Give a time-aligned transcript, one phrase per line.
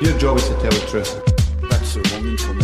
[0.00, 1.22] Your job is to tell the truth.
[1.70, 2.63] That's the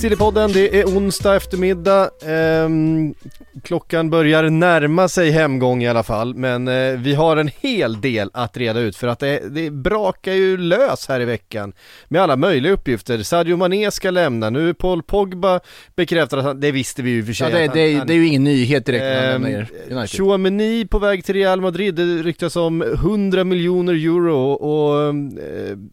[0.00, 2.10] Sillypodden, det är onsdag eftermiddag.
[2.26, 3.14] Ehm,
[3.62, 8.30] klockan börjar närma sig hemgång i alla fall, men eh, vi har en hel del
[8.32, 11.72] att reda ut för att det, det brakar ju lös här i veckan
[12.08, 13.22] med alla möjliga uppgifter.
[13.22, 15.60] Sadio Mané ska lämna, nu är Paul Pogba
[15.96, 17.50] bekräftar att han, det visste vi ju för sig.
[17.52, 20.10] Ja, det, det, han- det är ju ingen nyhet direkt när han Ehm, lämnar United.
[20.18, 25.14] Chouameni på väg till Real Madrid, det ryktas om 100 miljoner euro och eh,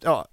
[0.02, 0.26] ja,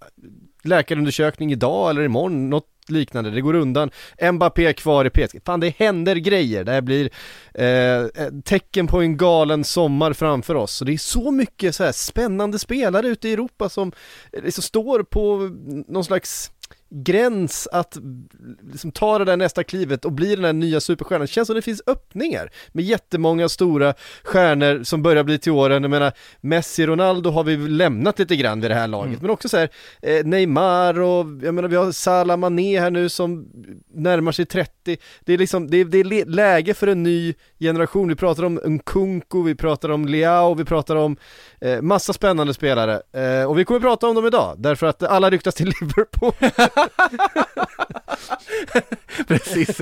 [0.63, 3.91] läkarundersökning idag eller imorgon, något liknande, det går undan.
[4.31, 5.39] Mbappé kvar i PSG.
[5.45, 7.09] Fan det händer grejer, det här blir
[7.53, 10.73] eh, tecken på en galen sommar framför oss.
[10.73, 13.91] Så det är så mycket så här spännande spelare ute i Europa som
[14.33, 15.49] eh, liksom står på
[15.87, 16.51] någon slags
[16.91, 17.97] gräns att
[18.71, 21.21] liksom ta det där nästa klivet och bli den här nya superstjärnan.
[21.21, 25.83] Det känns som det finns öppningar med jättemånga stora stjärnor som börjar bli till åren.
[25.83, 29.49] Jag menar, Messi, Ronaldo har vi lämnat lite grann vid det här laget, men också
[29.49, 29.69] så här
[30.01, 33.47] eh, Neymar och jag menar vi har Salah Mané här nu som
[33.93, 34.97] närmar sig 30.
[35.25, 38.07] Det är liksom, det är, det är läge för en ny generation.
[38.07, 41.17] Vi pratar om Nkunku, vi pratar om Leao, vi pratar om
[41.61, 43.01] eh, massa spännande spelare.
[43.13, 46.33] Eh, och vi kommer prata om dem idag, därför att alla ryktas till Liverpool.
[49.27, 49.81] Precis.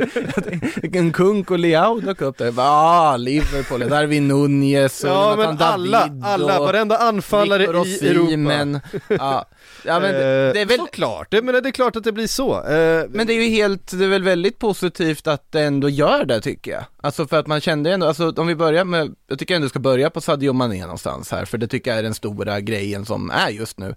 [0.93, 2.53] En kunk och Leao dök upp där.
[2.57, 7.87] Ah, Liverpool, där har vi Nunez och Ja men alla, David alla, varenda anfallare Victor
[7.87, 8.81] i Europa.
[9.07, 9.45] Ja.
[9.85, 12.27] ja, men det, Eh, är väl Såklart, det, men det är klart att det blir
[12.27, 12.63] så.
[12.63, 16.25] Eh, Men det är ju helt, det är väl väldigt positivt att det ändå gör
[16.25, 16.83] det tycker jag.
[17.01, 19.79] Alltså för att man kände ändå, alltså om vi börjar med, jag tycker ändå ska
[19.79, 23.31] börja på Sadio Mané någonstans här, för det tycker jag är den stora grejen som
[23.31, 23.95] är just nu.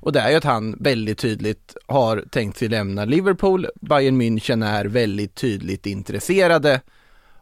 [0.00, 4.66] Och det är ju att han väldigt tydligt har tänkt sig lämna Liverpool, Bayern München
[4.66, 6.80] är väldigt tydligt intresserade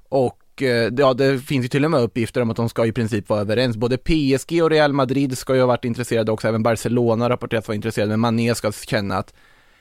[0.08, 2.92] och eh, ja, det finns ju till och med uppgifter om att de ska i
[2.92, 3.76] princip vara överens.
[3.76, 7.68] Både PSG och Real Madrid ska ju ha varit intresserade också, även Barcelona har rapporterat
[7.68, 9.34] vara intresserade, men Mané ska känna att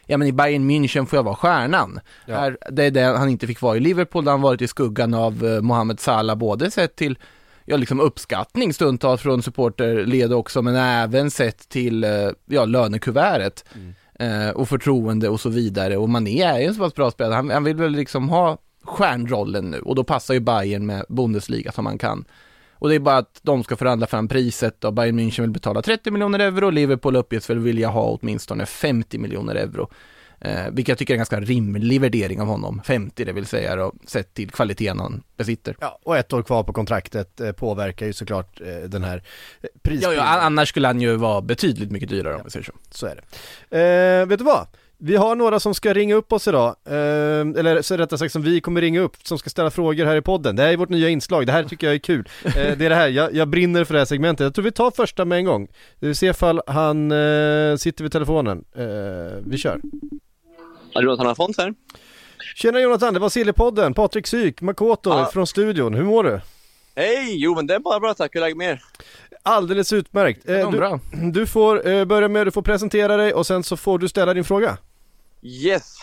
[0.06, 2.00] ja men i Bayern München får jag vara stjärnan.
[2.26, 2.52] Ja.
[2.72, 5.46] Det är det han inte fick vara i Liverpool, där han varit i skuggan av
[5.46, 7.18] eh, Mohamed Salah, både sett till
[7.66, 12.10] ja, liksom uppskattning stundtals från supporterled också, men även sett till eh,
[12.46, 13.66] ja, lönekuvertet
[14.20, 15.98] eh, och förtroende och så vidare.
[15.98, 18.58] Och Mané är ju en så pass bra spelare, han, han vill väl liksom ha
[18.84, 22.26] stjärnrollen nu och då passar ju Bayern med Bundesliga som man kan.
[22.74, 25.82] Och det är bara att de ska förhandla fram priset och Bayern München vill betala
[25.82, 29.90] 30 miljoner euro Liverpool uppges väl vilja ha åtminstone 50 miljoner euro.
[30.46, 33.76] Eh, vilket jag tycker är en ganska rimlig värdering av honom, 50 det vill säga
[33.76, 35.76] då, sett till kvaliteten han besitter.
[35.82, 39.22] ja, och ett år kvar på kontraktet eh, påverkar ju såklart eh, den här eh,
[39.62, 40.18] Ja, prisbilden.
[40.18, 42.74] ja, annars skulle han ju vara betydligt mycket dyrare om vi säger så.
[42.92, 43.16] Så är
[43.70, 44.22] det.
[44.22, 44.68] Eh, vet du vad?
[44.98, 48.42] Vi har några som ska ringa upp oss idag, eh, eller så rättare sagt som
[48.42, 50.56] vi kommer ringa upp, som ska ställa frågor här i podden.
[50.56, 52.30] Det här är vårt nya inslag, det här tycker jag är kul.
[52.46, 54.44] Eh, det är det här, jag, jag brinner för det här segmentet.
[54.44, 55.68] Jag tror vi tar första med en gång.
[56.00, 58.64] Vi ser ifall han eh, sitter vid telefonen.
[58.76, 58.86] Eh,
[59.46, 59.82] vi kör.
[61.04, 61.74] Jonathan Alfons här.
[62.56, 65.30] Tjena Jonathan, det var Sillypodden, Patrik Syk, Makoto Ja.
[65.34, 65.94] från studion.
[65.94, 66.42] Hur mår du?
[66.96, 67.36] Hej!
[67.44, 68.82] Jo men det är bara bra tack, hur är läget med er?
[69.44, 70.50] Alldeles utmärkt.
[70.50, 71.00] Eh, du, bra.
[71.34, 74.34] du får eh, börja med, du får presentera dig och sen så får du ställa
[74.34, 74.78] din fråga.
[75.42, 75.96] Yes!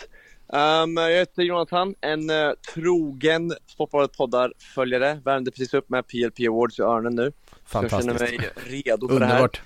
[0.47, 5.21] Um, jag heter Jonathan, en uh, trogen Sportbladet poddar-följare.
[5.25, 7.31] Värmde precis upp med PLP Awards i öronen nu.
[7.71, 8.41] Så jag känner Fantastiskt.
[8.41, 8.49] mig
[8.83, 9.33] redo för det här.
[9.33, 9.61] Underbart.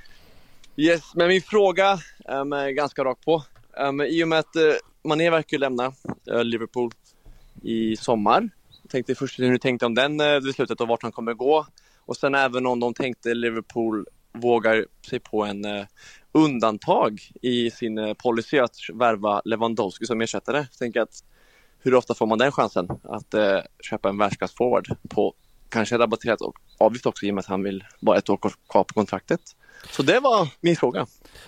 [0.76, 3.44] Yes, men min fråga um, är ganska rakt på.
[3.88, 4.74] Um, I och med att uh,
[5.08, 5.94] Mané verkar ju lämna
[6.32, 6.92] uh, Liverpool
[7.62, 8.50] i sommar.
[8.82, 11.66] Jag tänkte först hur ni tänkte om den uh, beslutet och vart han kommer gå.
[12.06, 15.86] Och sen även om de tänkte Liverpool vågar sig på en uh,
[16.32, 20.58] undantag i sin uh, policy att värva Lewandowski som ersättare.
[20.58, 21.24] Jag tänker att
[21.80, 25.34] hur ofta får man den chansen att eh, köpa en världsklassforward på
[25.70, 26.40] kanske rabatterat
[26.78, 28.38] avgift också i och med att han vill bara ett år
[28.70, 29.42] kvar på kontraktet.
[29.92, 31.06] Så det var min fråga.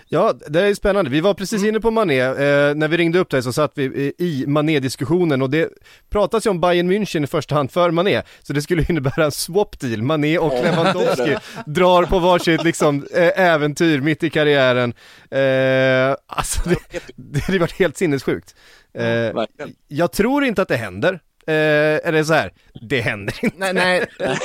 [0.08, 1.10] Ja, det är spännande.
[1.10, 2.20] Vi var precis inne på Mané.
[2.20, 5.68] Eh, när vi ringde upp dig så satt vi i Mané-diskussionen och det
[6.10, 8.22] pratas ju om Bayern München i första hand för Mané.
[8.42, 10.02] Så det skulle innebära en swap deal.
[10.02, 11.36] Mané och Lewandowski
[11.66, 14.94] drar på varsitt liksom eh, äventyr mitt i karriären.
[15.30, 18.54] Eh, alltså det, det hade varit helt sinnessjukt.
[18.94, 19.32] Eh,
[19.88, 21.20] jag tror inte att det händer.
[21.46, 22.52] Eh, eller så här,
[22.88, 23.72] det händer inte.
[23.72, 24.06] Nej, nej,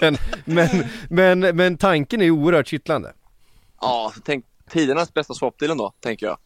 [0.00, 3.12] men, men, men, men tanken är ju oerhört kittlande.
[3.80, 6.38] Ja, tänk tidernas bästa swapdealen då, tänker jag.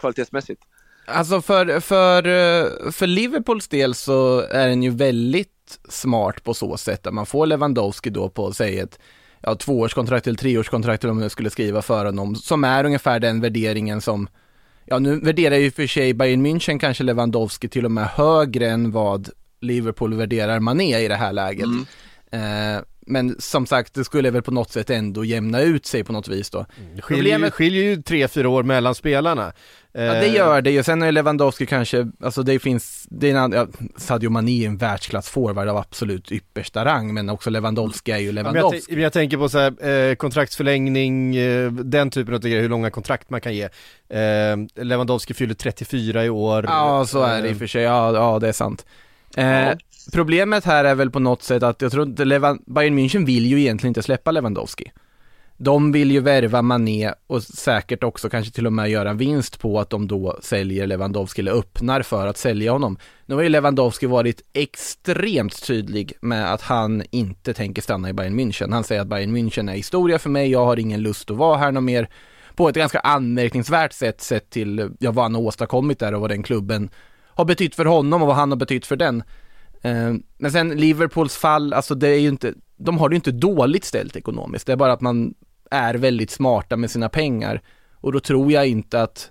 [0.00, 0.62] Kvalitetsmässigt.
[1.06, 6.76] Alltså för, för, eh, för Liverpools del så är den ju väldigt smart på så
[6.76, 8.98] sätt att man får Lewandowski då på, säg ett
[9.40, 13.40] ja, tvåårskontrakt eller treårskontrakt eller om jag skulle skriva för honom, som är ungefär den
[13.40, 14.28] värderingen som
[14.90, 18.90] Ja, nu värderar ju för sig Bayern München kanske Lewandowski till och med högre än
[18.90, 19.28] vad
[19.60, 21.68] Liverpool värderar Mané i det här läget.
[22.32, 26.12] Eh, men som sagt, det skulle väl på något sätt ändå jämna ut sig på
[26.12, 26.66] något vis då.
[26.94, 29.52] Det skiljer, ju, skiljer ju tre, fyra år mellan spelarna.
[29.92, 33.52] Ja det gör det ju, sen är Lewandowski kanske, alltså det finns, det är en,
[33.52, 33.66] ja,
[33.96, 38.32] Sadio Mané är en världsklassforward av absolut yppersta rang, men också Lewandowski är ju Ja,
[38.32, 39.02] men jag, Lewandowski.
[39.02, 43.30] jag tänker på så här, eh, kontraktsförlängning, eh, den typen av grejer, hur långa kontrakt
[43.30, 43.68] man kan ge.
[44.08, 46.64] Eh, Lewandowski fyller 34 i år.
[46.68, 48.86] Ja, så är det i och för sig, ja, ja det är sant.
[49.36, 49.68] Eh,
[50.12, 53.46] Problemet här är väl på något sätt att jag tror inte Levan, Bayern München vill
[53.46, 54.92] ju egentligen inte släppa Lewandowski.
[55.60, 59.80] De vill ju värva Mané och säkert också kanske till och med göra vinst på
[59.80, 62.98] att de då säljer Lewandowski eller öppnar för att sälja honom.
[63.26, 68.40] Nu har ju Lewandowski varit extremt tydlig med att han inte tänker stanna i Bayern
[68.40, 68.72] München.
[68.72, 71.58] Han säger att Bayern München är historia för mig, jag har ingen lust att vara
[71.58, 72.08] här något mer.
[72.54, 76.30] På ett ganska anmärkningsvärt sätt sett till ja, vad han har åstadkommit där och vad
[76.30, 76.90] den klubben
[77.26, 79.22] har betytt för honom och vad han har betytt för den.
[79.82, 83.32] Eh, Men sen Liverpools fall, alltså det är ju inte, de har det ju inte
[83.32, 84.66] dåligt ställt ekonomiskt.
[84.66, 85.34] Det är bara att man
[85.70, 87.62] är väldigt smarta med sina pengar.
[87.94, 89.30] Och då tror jag inte att,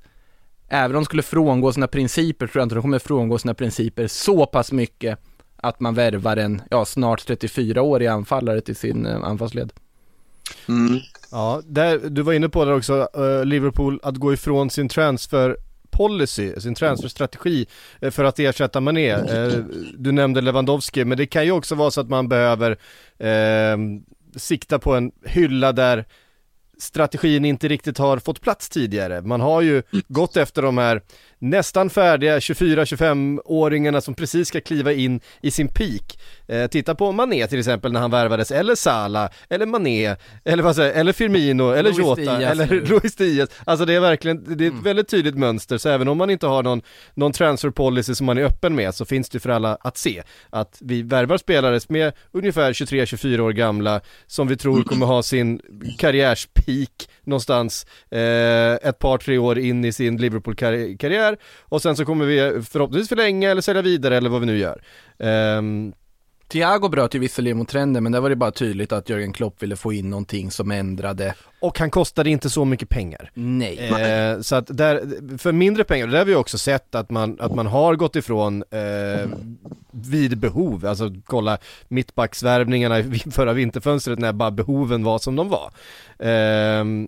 [0.67, 4.07] även om de skulle frångå sina principer, tror jag inte de kommer frångå sina principer
[4.07, 5.19] så pass mycket
[5.57, 9.73] att man värvar en, ja snart 34-årig anfallare till sin eh, anfallsled.
[10.69, 10.99] Mm.
[11.31, 15.57] Ja, där, du var inne på det också, eh, Liverpool, att gå ifrån sin transfer
[15.97, 17.65] policy, sin transferstrategi
[18.01, 19.09] eh, för att ersätta Mané.
[19.09, 19.53] Eh,
[19.97, 22.71] du nämnde Lewandowski, men det kan ju också vara så att man behöver
[23.17, 23.77] eh,
[24.35, 26.05] sikta på en hylla där
[26.79, 29.21] strategin inte riktigt har fått plats tidigare.
[29.21, 31.01] Man har ju gått efter de här
[31.39, 36.19] nästan färdiga 24-25-åringarna som precis ska kliva in i sin peak.
[36.47, 40.75] Eh, titta på Mané till exempel när han värvades, eller Salah, eller Mané, eller vad
[40.75, 42.81] säger eller Firmino, eller Luis Jota, Diaz eller nu.
[42.85, 43.49] Luis Diaz.
[43.65, 44.83] Alltså det är verkligen, det är ett Mm.
[44.83, 46.81] väldigt tydligt mönster, så även om man inte har någon,
[47.13, 50.23] någon transfer policy som man är öppen med så finns det för alla att se
[50.49, 55.23] att vi värvar spelare som är ungefär 23-24 år gamla som vi tror kommer ha
[55.23, 55.61] sin
[55.99, 58.19] karriärspeak någonstans eh,
[58.89, 61.26] ett par tre år in i sin Liverpool-karriär
[61.61, 64.81] och sen så kommer vi förhoppningsvis förlänga eller sälja vidare eller vad vi nu gör.
[65.19, 65.93] Ehm,
[66.47, 69.63] Thiago bröt ju visserligen mot trenden, men där var det bara tydligt att Jörgen Klopp
[69.63, 71.33] ville få in någonting som ändrade.
[71.59, 73.31] och han kostade inte så mycket pengar.
[73.33, 73.77] Nej.
[73.77, 75.01] Eh, så att där,
[75.37, 78.63] för mindre pengar, det har vi också sett att man, att man har gått ifrån
[78.69, 79.29] eh,
[79.91, 81.57] vid behov, alltså kolla
[81.87, 85.71] mittbacksvärvningarna i förra vinterfönstret när bara behoven var som de var.
[86.19, 87.07] Ehm,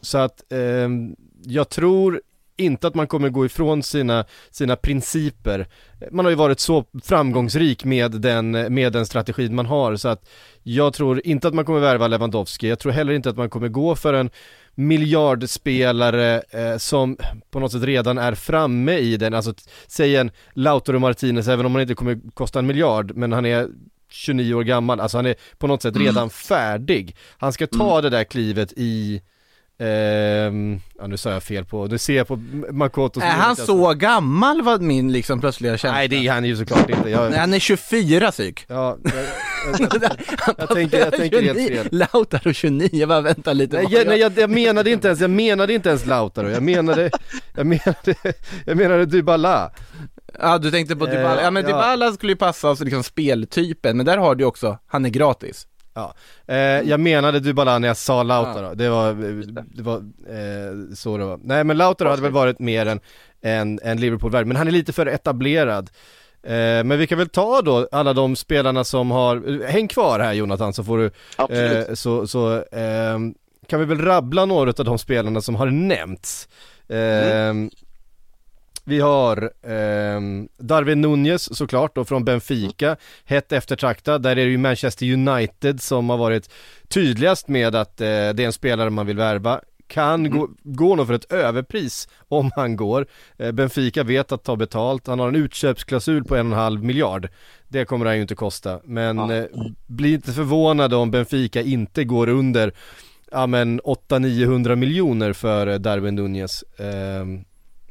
[0.00, 2.20] Så att ehm, jag tror
[2.56, 5.68] inte att man kommer gå ifrån sina, sina principer.
[6.10, 10.28] Man har ju varit så framgångsrik med den, med den strategin man har så att
[10.62, 13.68] jag tror inte att man kommer värva Lewandowski, jag tror heller inte att man kommer
[13.68, 14.30] gå för en
[14.74, 17.16] miljardspelare eh, som
[17.50, 19.54] på något sätt redan är framme i den, alltså
[19.86, 23.68] säg en Lautaro Martinez, även om han inte kommer kosta en miljard, men han är
[24.10, 27.16] 29 år gammal, alltså han är på något sätt redan färdig.
[27.38, 29.22] Han ska ta det där klivet i
[29.78, 32.36] Ehm, ja nu sa jag fel på, nu ser jag på
[32.70, 35.92] Makotos Är han så gammal var min liksom plötsliga känsla?
[35.92, 38.64] Nej det är han ju såklart inte, jag, Nej, han är 24 psyk.
[38.68, 41.88] ja, jag, jag, jag, jag tänker, jag tänker helt 29, fel.
[41.90, 43.76] Lautaro 29, jag bara vänta lite.
[43.76, 47.10] Nej, jag, nej jag, jag menade inte ens, jag menade inte ens Lautaro, jag menade,
[47.54, 48.14] jag menade,
[48.66, 49.70] jag menade Dybala.
[50.40, 51.68] Ja du tänkte på Eh, Dybala, ja men ja.
[51.68, 55.66] Dybala skulle ju passa oss liksom speltypen, men där har du också, han är gratis.
[55.94, 56.14] Ja,
[56.46, 59.14] eh, jag menade Dybala när jag sa Lautaro, det var,
[59.76, 59.82] det.
[59.82, 61.40] var eh, så det var.
[61.42, 63.00] Nej men Lautaro hade väl varit mer än,
[63.42, 65.90] än, än Liverpool-värd, men han är lite för etablerad.
[66.42, 70.32] Eh, men vi kan väl ta då alla de spelarna som har, häng kvar här
[70.32, 71.10] Jonathan så får du,
[71.56, 73.18] eh, så, så eh,
[73.66, 76.48] kan vi väl rabbla några av de spelarna som har nämnts.
[76.88, 77.54] Eh,
[78.86, 84.22] Vi har ehm, Darwin Nunez såklart då från Benfica, hett eftertraktad.
[84.22, 86.50] Där är det ju Manchester United som har varit
[86.88, 89.60] tydligast med att eh, det är en spelare man vill värva.
[89.86, 93.06] Kan gå, gå nog för ett överpris om han går.
[93.38, 96.84] Eh, Benfica vet att ta betalt, han har en utköpsklausul på en och en halv
[96.84, 97.28] miljard.
[97.68, 99.34] Det kommer han ju inte kosta, men Ja.
[99.34, 99.44] eh,
[99.86, 102.72] bli inte förvånade om Benfica inte går under
[103.30, 106.64] ja men 800-900 miljoner för eh, Darwin Nunez.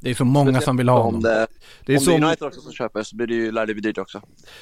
[0.04, 1.22] Det är så många som vill ha Om honom.
[1.22, 1.48] det,
[1.86, 3.66] det är om som, det är United också som köper så blir det ju, lär
[3.66, 4.22] det bli dyrt också.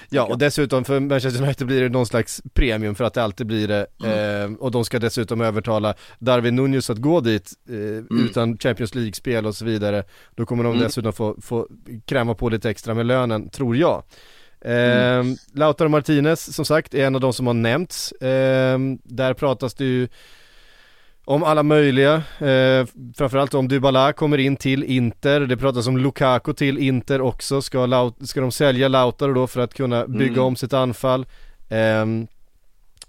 [0.10, 3.48] ja och dessutom för Manchester United blir det någon slags premium för att det alltid
[3.48, 8.58] blir det ehm, och de ska dessutom övertala Darwin Nunez att gå dit eh, utan
[8.58, 10.04] Champions League-spel och så vidare.
[10.36, 10.84] Då kommer de Mm.
[10.84, 11.68] dessutom få, få
[12.06, 14.04] kräma på lite extra med lönen, tror jag.
[14.66, 18.14] Ehm, Lautaro Martinez som sagt är en av de som har nämnts.
[18.22, 20.08] Ehm, där pratas det ju
[21.26, 22.86] om alla möjliga, eh,
[23.18, 27.86] framförallt om Dybala kommer in till Inter, det pratas om Lukaku till Inter också, ska,
[27.86, 30.44] Laut- ska de sälja Lautaro då för att kunna bygga Mm.
[30.46, 31.26] om sitt anfall?
[31.70, 32.28] Ehm,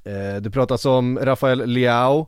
[0.05, 2.27] eh, det pratas om Rafael Leao,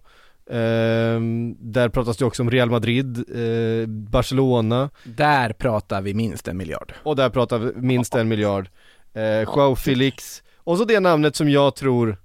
[0.50, 6.56] ehm, där pratas det också om Real Madrid, eh, Barcelona Där pratar vi minst en
[6.56, 6.92] miljard.
[7.02, 8.68] och där pratar vi minst en miljard.
[9.14, 12.16] Eh, Joao Felix, och så det namnet som jag tror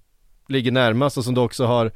[0.48, 1.92] ligger närmast och som det också har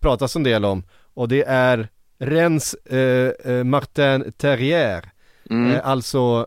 [0.00, 0.82] pratats en del om
[1.18, 1.88] och det är
[2.20, 5.10] Rennes eh, eh, Martin Terrier,
[5.50, 5.72] Mm.
[5.74, 6.46] eh, alltså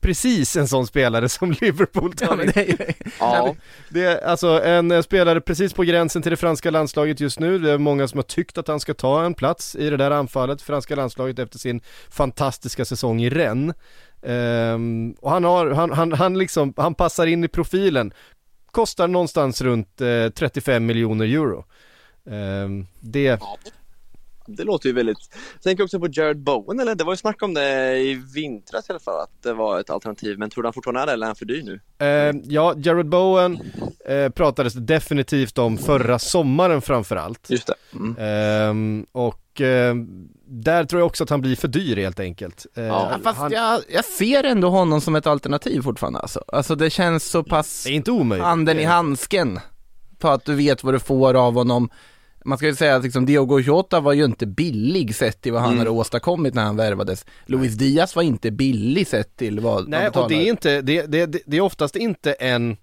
[0.00, 2.50] precis en sån spelare som Liverpool Ja, tar in.
[2.54, 3.54] det är ju- Ja,
[3.88, 7.58] Det är alltså en eh, spelare precis på gränsen till det franska landslaget just nu.
[7.58, 10.10] Det är många som har tyckt att han ska ta en plats i det där
[10.10, 11.80] anfallet, franska landslaget efter sin
[12.10, 13.76] fantastiska säsong i Rennes.
[14.22, 18.12] Ehm, och han har, han, han, han liksom, han passar in i profilen.
[18.70, 21.64] Kostar någonstans runt eh, 35 miljoner euro.
[22.30, 23.40] Ehm, det,
[24.46, 25.18] det låter ju väldigt...
[25.54, 28.88] Jag tänker också på Jared Bowen, eller det var ju snack om det i vintras
[28.88, 30.38] i alla fall, att det var ett alternativ.
[30.38, 31.80] Men tror du han fortfarande är det, eller är han för dyr nu?
[32.06, 33.58] Eh, ja, Jared Bowen
[34.08, 37.50] eh, pratades definitivt om förra sommaren framförallt.
[37.50, 37.74] Just det.
[37.92, 38.16] Mm.
[38.18, 39.94] Ehm, och eh,
[40.46, 42.66] där tror jag också att han blir för dyr helt enkelt.
[42.76, 46.44] Eh, Ja, Ja, fast han, jag, jag ser ändå honom som ett alternativ fortfarande alltså.
[46.48, 48.44] Alltså det känns så pass det är inte omöjligt.
[48.44, 49.60] handen i handsken
[50.18, 51.90] på att du vet vad du får av honom.
[52.44, 55.60] Man ska ju säga att liksom Diogo Jota var ju inte billig sett till vad
[55.60, 55.78] han Mm.
[55.78, 57.26] hade åstadkommit när han värvades.
[57.46, 61.06] Luis Diaz var inte billig sett till vad Nej, vad och det är inte, det,
[61.06, 62.76] det, det är oftast inte en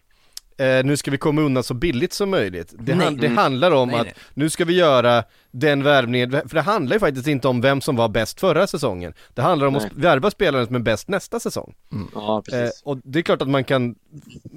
[0.61, 2.73] eh, nu ska vi komma undan så billigt som möjligt.
[2.79, 3.05] Det, Nej.
[3.05, 4.15] han, det handlar om Nej, att nej.
[4.33, 7.95] nu ska vi göra den värvningen, för det handlar ju faktiskt inte om vem som
[7.95, 9.13] var bäst förra säsongen.
[9.33, 9.85] Det handlar om Nej.
[9.85, 11.73] att värva spelaren som är bäst nästa säsong.
[12.13, 13.95] Ja, Eh, och det är klart att man kan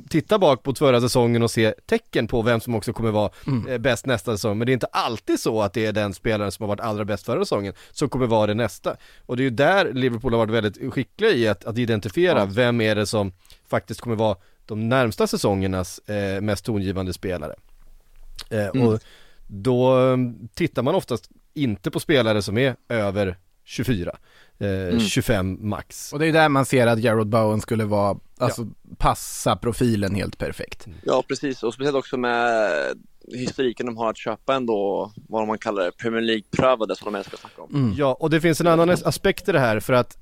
[0.09, 3.69] titta bak på förra säsongen och se tecken på vem som också kommer vara Mm.
[3.69, 4.59] eh, bäst nästa säsong.
[4.59, 7.05] Men det är inte alltid så att det är den spelaren som har varit allra
[7.05, 8.97] bäst förra säsongen som kommer vara det nästa.
[9.27, 12.45] Och det är ju där Liverpool har varit väldigt skickliga i att, att identifiera Ja.
[12.51, 13.33] vem är det som
[13.71, 17.55] faktiskt kommer vara de närmsta säsongernas eh, mest tongivande spelare.
[18.51, 18.89] Eh, Mm.
[18.89, 19.01] Och
[19.47, 20.17] då eh,
[20.55, 24.17] tittar man oftast inte på spelare som är över 24,
[24.59, 25.01] eh, Mm.
[25.01, 26.13] 25 max.
[26.13, 28.67] Och det är där man ser att Jared Bowen skulle vara, alltså
[28.99, 30.87] passa profilen helt perfekt.
[31.03, 31.63] Ja, precis.
[31.63, 32.71] Och speciellt också med
[33.33, 37.35] historiken de har att köpa ändå, vad man kallar det, Premier League-prövade som de älskar
[37.35, 37.75] att snacka om.
[37.75, 37.95] Mm.
[37.97, 40.19] Ja, och det finns en annan aspekt i det här för att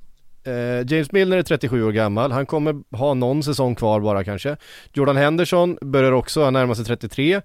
[0.86, 4.56] James Milner är 37 år gammal, han kommer ha någon säsong kvar bara kanske.
[4.92, 7.34] Jordan Henderson börjar också, han närmar sig 33.
[7.34, 7.40] Eh,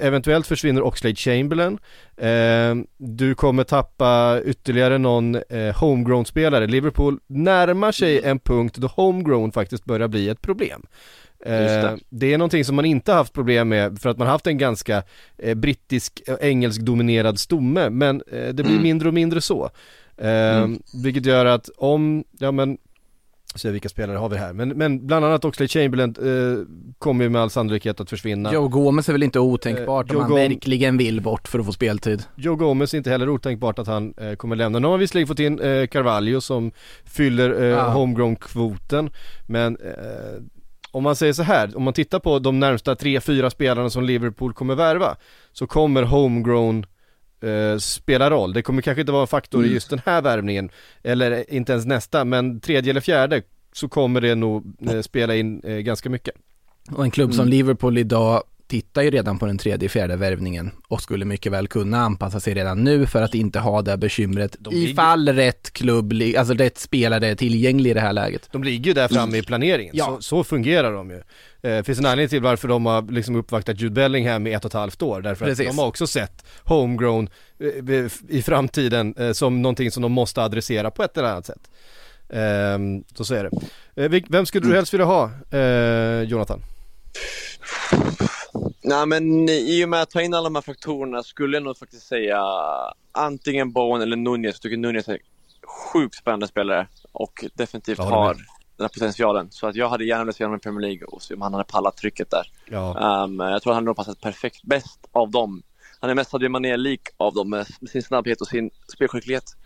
[0.00, 1.78] eventuellt försvinner Oxlade Chamberlain.
[2.16, 6.66] Eh, du kommer tappa ytterligare någon eh, homegrown-spelare.
[6.66, 10.82] Liverpool närmar sig en punkt då homegrown faktiskt börjar bli ett problem.
[11.44, 11.98] Eh, det.
[12.08, 15.02] det är någonting som man inte haft problem med för att man haft en ganska
[15.38, 18.82] eh, brittisk, eh, engelsk dominerad stomme men eh, det blir Mm.
[18.82, 19.70] mindre och mindre så.
[20.18, 20.78] Eh, Mm.
[21.04, 22.78] Vilket gör att om, ja men,
[23.54, 26.64] se vilka spelare har vi här, men, men bland annat Oxlade Chamberlain eh,
[26.98, 28.52] kommer ju med all sannolikhet att försvinna.
[28.52, 31.66] Joe Gomez är väl inte otänkbart Eh, om han Gom- verkligen vill bort för att
[31.66, 32.22] få speltid.
[32.36, 34.78] Joe Gomez är inte heller otänkbart att han eh, kommer lämna.
[34.78, 36.72] Nu har man visserligen fått in eh, Carvalho som
[37.04, 37.88] fyller eh, Ja.
[37.88, 39.10] homegrown-kvoten
[39.46, 40.42] men eh,
[40.90, 44.04] om man säger så här, om man tittar på de närmsta tre, fyra spelarna som
[44.04, 45.16] Liverpool kommer värva
[45.52, 46.86] så kommer homegrown
[47.42, 48.52] eh, spela roll.
[48.52, 49.74] Det kommer kanske inte vara en faktor i Mm.
[49.74, 50.70] just den här värvningen
[51.02, 55.60] eller inte ens nästa men tredje eller fjärde så kommer det nog eh, spela in
[55.64, 56.34] eh, ganska mycket.
[56.90, 57.50] Och en klubb som Mm.
[57.50, 61.98] Liverpool idag tittar ju redan på den tredje, fjärde värvningen och skulle mycket väl kunna
[62.00, 66.54] anpassa sig redan nu för att inte ha det bekymret De ifall rätt klubb, alltså
[66.54, 68.48] rätt spelare är tillgänglig i det här läget.
[68.52, 70.04] De ligger ju där framme i planeringen, Ja.
[70.06, 71.22] så, så fungerar de ju.
[71.70, 74.68] Eh, finns en anledning till varför de har liksom uppvaktat Jude Bellingham i ett och
[74.70, 75.66] ett halvt år, därför Precis.
[75.68, 77.28] att de har också sett homegrown
[77.60, 81.70] eh, i framtiden eh, som någonting som de måste adressera på ett eller annat sätt.
[82.32, 83.50] Ehm, så så är
[83.94, 84.04] det.
[84.04, 86.62] Eh, vem skulle du helst vilja ha, eh, Jonathan?
[88.82, 91.78] Nej men i och med att ta in alla de här faktorerna skulle jag nog
[91.78, 92.42] faktiskt säga
[93.12, 94.54] antingen Bowen eller Nunez.
[94.54, 95.18] Jag tycker Nunez är
[95.92, 99.50] sjukt spännande spelare och definitivt håller har den här potentialen.
[99.50, 101.52] Så att jag hade gärna velat se honom i Premier League och se om han
[101.52, 102.50] hade pallat trycket där.
[102.70, 105.62] Ja, Um, jag tror att han nog passat perfekt bäst av dem.
[106.00, 109.48] Han är mest Sadio Mané-lik av dem med sin snabbhet och sin spelskicklighet.
[109.48, 109.56] Så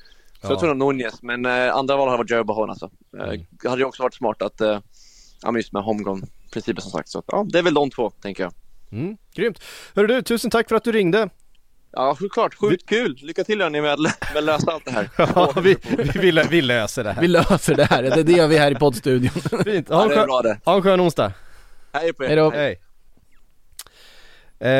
[0.42, 0.48] Ja.
[0.50, 2.86] jag tror nog Nunez, men uh, andra val hade varit Joe Bowen alltså.
[2.86, 3.46] Uh, Mm.
[3.64, 4.78] Hade ju också varit smart att, uh,
[5.42, 7.08] ja just med homegrown-principen som sagt.
[7.08, 8.52] Så att, ja, det är väl de två, tänker jag.
[8.92, 9.62] Mm, grymt.
[9.94, 11.28] Hörru du, tusen tack för att du ringde.
[11.92, 12.54] Ja, självklart.
[12.54, 13.16] Sjukt kul!
[13.22, 15.08] Lycka till hörni med att lösa allt det här.
[15.34, 17.20] Ja, vi, vi, vi, lö- vi löser det här.
[17.22, 19.30] Vi löser det här, det, det gör vi här i poddstudion.
[19.64, 19.86] Fint.
[19.90, 20.58] Ja, Ha en, det är skön, bra det.
[20.64, 21.32] ha en skön onsdag.
[21.92, 22.28] Hej på er!
[22.28, 22.50] Hej då.
[22.50, 22.80] Hej.
[24.60, 24.70] Eh,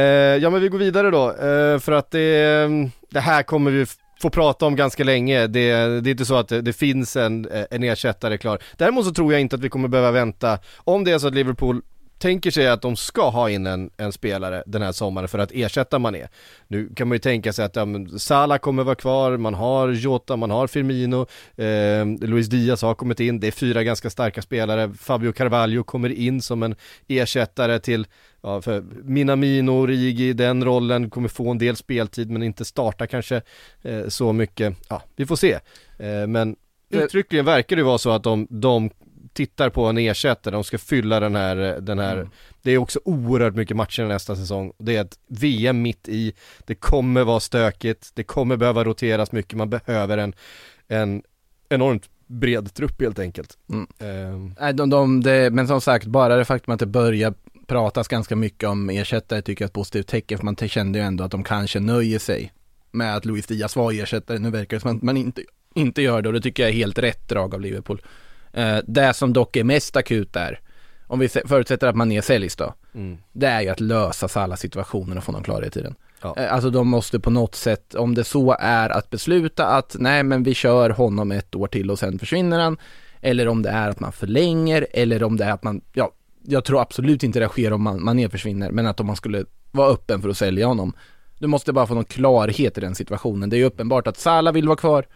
[0.43, 2.69] ja men vi går vidare då, eh, för att det,
[3.11, 3.87] det här kommer vi
[4.23, 5.47] få prata om ganska länge.
[5.47, 8.59] Det, det är inte så att det, det finns en, eh, en ersättare klar.
[8.76, 11.35] Däremot så tror jag inte att vi kommer behöva vänta, om det är så att
[11.35, 11.83] Liverpool
[12.21, 15.53] tänker sig att de ska ha in en, en spelare den här sommaren för att
[15.53, 16.27] ersätta Mané.
[16.69, 17.87] Nu kan man ju tänka sig att ja,
[18.19, 23.21] Salah kommer vara kvar, man har Jota, man har Firmino, eh, Luis Diaz har kommit
[23.21, 26.75] in, det är fyra ganska starka spelare, Fabio Carvalho kommer in som en
[27.09, 28.07] ersättare till
[28.43, 33.43] Ja, för Minamino Rigi, den rollen kommer få en del speltid men inte starta kanske
[33.83, 34.77] eh, så mycket.
[34.89, 35.53] Ja, vi får se.
[35.99, 36.57] Eh, men
[36.91, 38.91] Det- uttryckligen verkar det vara så att de, de
[39.33, 42.31] tittar på en ersättare, de ska fylla den här, den här Mm.
[42.63, 44.73] det är också oerhört mycket matcher nästa säsong.
[44.79, 46.33] Det är ett VM mitt i,
[46.67, 50.35] det kommer vara stökigt, det kommer behöva roteras mycket, man behöver en,
[50.89, 51.23] en
[51.69, 53.59] enormt bred trupp helt enkelt.
[53.73, 53.87] Mm.
[53.99, 57.35] Ehm, Nej, de, de, det, men som sagt, bara det faktum att det börjar
[57.67, 61.05] pratas ganska mycket om ersättare tycker jag är ett positivt tecken, för man kände ju
[61.05, 62.53] ändå att de kanske nöjer sig
[62.91, 64.39] med att Luis Diaz var ersättare.
[64.39, 65.43] Nu verkar det som att man inte,
[65.75, 68.03] inte gör det och det tycker jag är helt rätt drag av Liverpool.
[68.52, 70.61] Eh, det som dock är mest akut där,
[71.07, 73.19] om vi förutsätter att man är säljs då, mm.
[73.33, 75.95] det är ju att lösa alla situationer och få någon klarhet i den.
[76.23, 76.35] Ja.
[76.37, 80.22] Eh, Alltså de måste på något sätt, om det så är att besluta att nej
[80.22, 82.79] men vi kör honom ett år till och sen försvinner han.
[83.20, 86.64] Eller om det är att man förlänger, eller om det är att man, ja, jag
[86.64, 89.90] tror absolut inte det sker om man, man försvinner, men att om man skulle vara
[89.90, 90.92] öppen för att sälja honom.
[91.38, 93.51] Du måste bara få någon klarhet i den situationen.
[93.51, 95.07] Det är ju uppenbart att Salah vill vara kvar,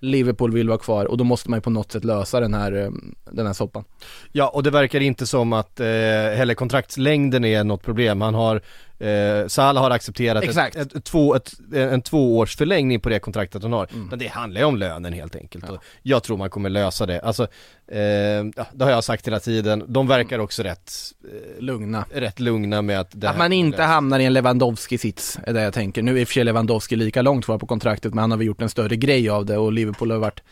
[0.00, 2.72] Liverpool vill vara kvar och då måste man ju på något sätt lösa den här,
[2.72, 2.90] eh,
[3.30, 3.84] den här soppan.
[4.32, 8.20] Ja, och det verkar inte som att eh, heller kontraktslängden är något problem.
[8.20, 8.62] Han har,
[8.98, 10.44] eh, Salah har accepterat.
[10.44, 13.88] Ett, ett, två, ett, en tvåårs förlängning på det kontraktet han har.
[13.92, 14.06] Mm.
[14.06, 15.64] Men det handlar ju om lönen helt enkelt.
[15.68, 15.80] Ja.
[16.02, 17.20] Jag tror man kommer lösa det.
[17.20, 17.42] Alltså,
[17.88, 19.84] eh, det har jag sagt hela tiden.
[19.88, 20.92] De verkar också rätt,
[21.24, 22.04] eh, Lugna.
[22.10, 23.88] rätt lugna med att det Att man inte lösa.
[23.88, 26.02] hamnar i en Lewandowski-sits är det jag tänker.
[26.02, 28.38] Nu är i och för sig Lewandowski lika långt kvar på kontraktet men han har
[28.38, 30.42] väl gjort en större grej av det och Liverpool har varit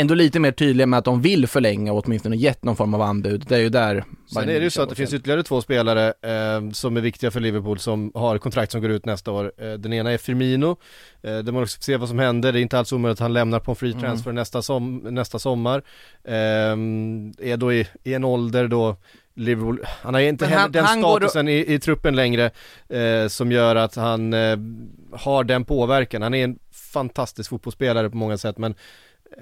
[0.00, 3.02] ändå lite mer tydliga med att de vill förlänga och åtminstone gett någon form av
[3.02, 3.44] anbud.
[3.48, 6.06] Det är ju där Sen är det ju så att det finns ytterligare två spelare
[6.08, 9.52] eh, som är viktiga för Liverpool som har kontrakt som går ut nästa år.
[9.58, 10.76] Eh, den ena är Firmino,
[11.22, 12.52] eh, där man också får se vad som händer.
[12.52, 14.02] Det är inte alls omöjligt att han lämnar på en free Mm.
[14.02, 15.82] transfer nästa, som, nästa sommar.
[16.24, 18.96] Eh, är då i, i en ålder då
[19.34, 22.50] Liverpool, han har inte han- den han statusen i, i truppen längre
[22.88, 24.58] eh, som gör att han eh,
[25.12, 26.22] har den påverkan.
[26.22, 26.58] Han är en
[26.92, 28.74] fantastisk fotbollsspelare på många sätt men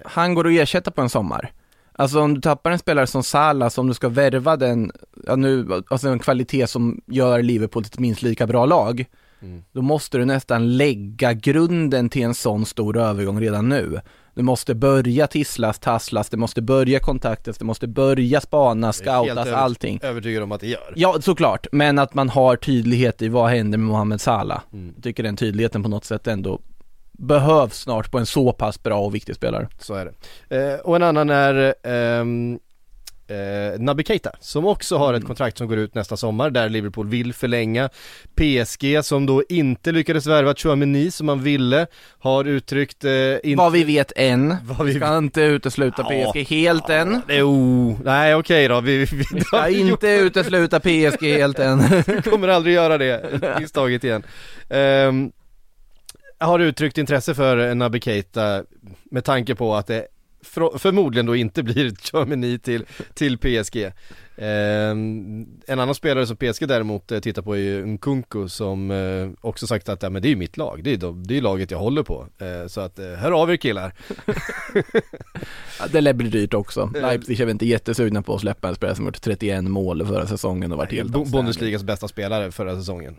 [0.05, 1.53] Han går att ersätta på en sommar.
[1.99, 4.93] Alltså om du tappar en spelare som Salah, så om du ska värva den,
[5.27, 9.05] ja nu, alltså en kvalitet som gör Liverpool till ett minst lika bra lag,
[9.43, 9.63] Mm.
[9.73, 14.01] då måste du nästan lägga grunden till en sån stor övergång redan nu.
[14.35, 19.53] Du måste börja tisslas, tasslas, det måste börja kontaktas, det måste börja helt scoutas, över-
[19.53, 20.01] allting.
[20.03, 20.93] övertygad om att det gör.
[20.97, 24.61] Ja, såklart, men att man har tydlighet i vad händer med Mohamed Salah.
[24.73, 24.93] Mm.
[24.95, 26.61] Jag tycker den tydligheten på något sätt ändå
[27.19, 29.69] behövs snart på en så pass bra och viktig spelare.
[29.79, 30.13] Så är
[30.49, 30.73] det.
[30.73, 32.59] Eh, och en annan är ehm,
[33.29, 35.27] eh, Naby Keita som också har ett Mm.
[35.27, 37.89] kontrakt som går ut nästa sommar där Liverpool vill förlänga.
[38.35, 41.87] PSG som då inte lyckades värva Chouameni som man ville
[42.19, 43.57] har uttryckt eh, inte...
[43.57, 46.33] Vad vi vet än, Vad vi- ska inte utesluta Ja.
[46.33, 47.21] PSG helt än.
[47.27, 47.99] Det är o...
[48.05, 51.79] Nej okej då, vi, vi, vi, Vi ska inte utesluta PSG helt än.
[52.07, 54.23] vi kommer aldrig göra det misstaget igen.
[54.69, 55.31] Jag
[56.39, 58.65] har uttryckt intresse för Naby Keita
[59.05, 60.07] med tanke på att det
[60.47, 63.93] för, förmodligen då inte blir Germany till, till PSG.
[64.37, 69.31] Ehm, en annan spelare som PSG däremot eh, tittar på är ju Nkunku som eh,
[69.41, 71.41] också sagt att ja, men det är ju mitt lag, det är, de, det är
[71.41, 72.27] laget jag håller på.
[72.39, 73.93] Eh, så att, hör av er killar.
[75.81, 76.91] Ja, det lär bli dyrt också.
[76.95, 80.27] Leipzig är väl inte jättesugna på att släppa en spelare som gjort 31 mål förra
[80.27, 81.33] säsongen och varit helt.
[81.33, 83.17] Bundesligas bästa spelare förra säsongen.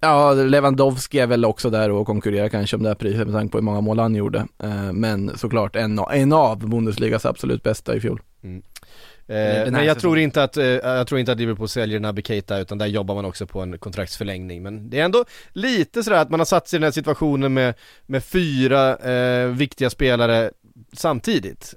[0.00, 3.34] Ehm, Ja, Lewandowski är väl också där och konkurrerar kanske om det här priset med
[3.34, 4.46] tanke på hur många mål han gjorde.
[4.62, 8.20] Eh, Men såklart en, en av Bundesligas absolut bästa i fjol.
[8.42, 12.00] Eh, Den här men jag tror inte att, eh, jag tror inte att Liverpool säljer
[12.00, 14.62] Naby Keita utan där jobbar man också på en kontraktsförlängning.
[14.62, 17.54] Men det är ändå lite sådär att man har satt sig i den här situationen
[17.54, 17.74] med,
[18.06, 20.50] med fyra eh, viktiga spelare
[20.92, 21.74] samtidigt.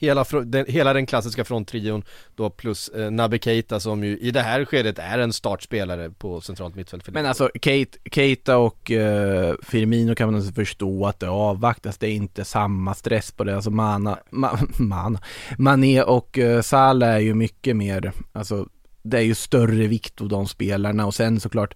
[0.00, 2.02] Hela, den, hela den klassiska fronttrion
[2.34, 6.40] då plus eh, Naby Keita som ju i det här skedet är en startspelare på
[6.40, 7.08] centralt mittfält.
[7.08, 12.06] Men alltså Kate, Keita och eh, Firmino kan man alltså förstå att det avvaktas, det
[12.06, 15.20] är inte samma stress på det, alltså Mana, ma, Mana.
[15.58, 18.68] Mané och eh, Salah är ju mycket mer, alltså
[19.02, 21.74] det är ju större vikt av de spelarna och sen såklart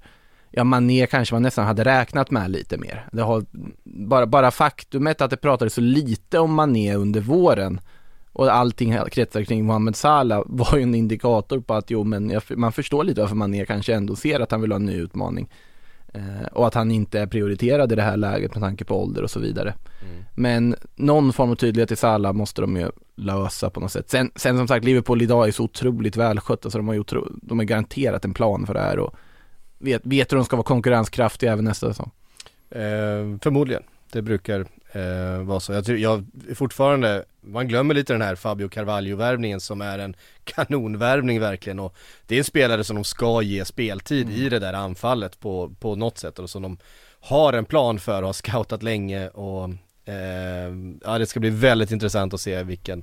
[0.50, 3.08] Ja Mané kanske man nästan hade räknat med lite mer.
[3.12, 3.44] Det har,
[3.84, 7.80] bara, bara faktumet att det pratades så lite om Mané under våren
[8.36, 12.42] och allting kretsar kring Mohamed Salah var ju en indikator på att jo men jag,
[12.56, 15.48] man förstår lite varför Mané kanske ändå ser att han vill ha en ny utmaning.
[16.14, 19.22] Eh, och att han inte är prioriterad i det här läget med tanke på ålder
[19.22, 19.74] och så vidare.
[20.34, 24.10] Men någon form av tydlighet i Salah måste de ju lösa på något sätt.
[24.10, 27.28] Sen, sen som sagt, Liverpool idag är så otroligt välskötta så de har ju otro,
[27.42, 29.14] de har garanterat en plan för det här och
[29.78, 32.10] vet, vet hur de ska vara konkurrenskraftiga även nästa säsong.
[32.70, 35.72] Eh, förmodligen, det brukar eh, vara så.
[35.72, 41.78] Jag, jag fortfarande, man glömmer lite den här Fabio Carvalho-värvningen som är en kanonvärvning verkligen
[41.78, 45.74] och det är en spelare som de ska ge speltid i det där anfallet på,
[45.80, 46.78] på något sätt och som de
[47.20, 49.70] har en plan för och har scoutat länge och
[50.04, 53.02] eh, ja det ska bli väldigt intressant att se vilken,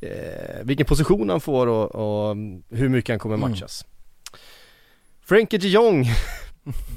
[0.00, 2.36] eh, vilken position han får och, och
[2.70, 3.84] hur mycket han kommer matchas.
[5.22, 6.06] Frenkie de Jong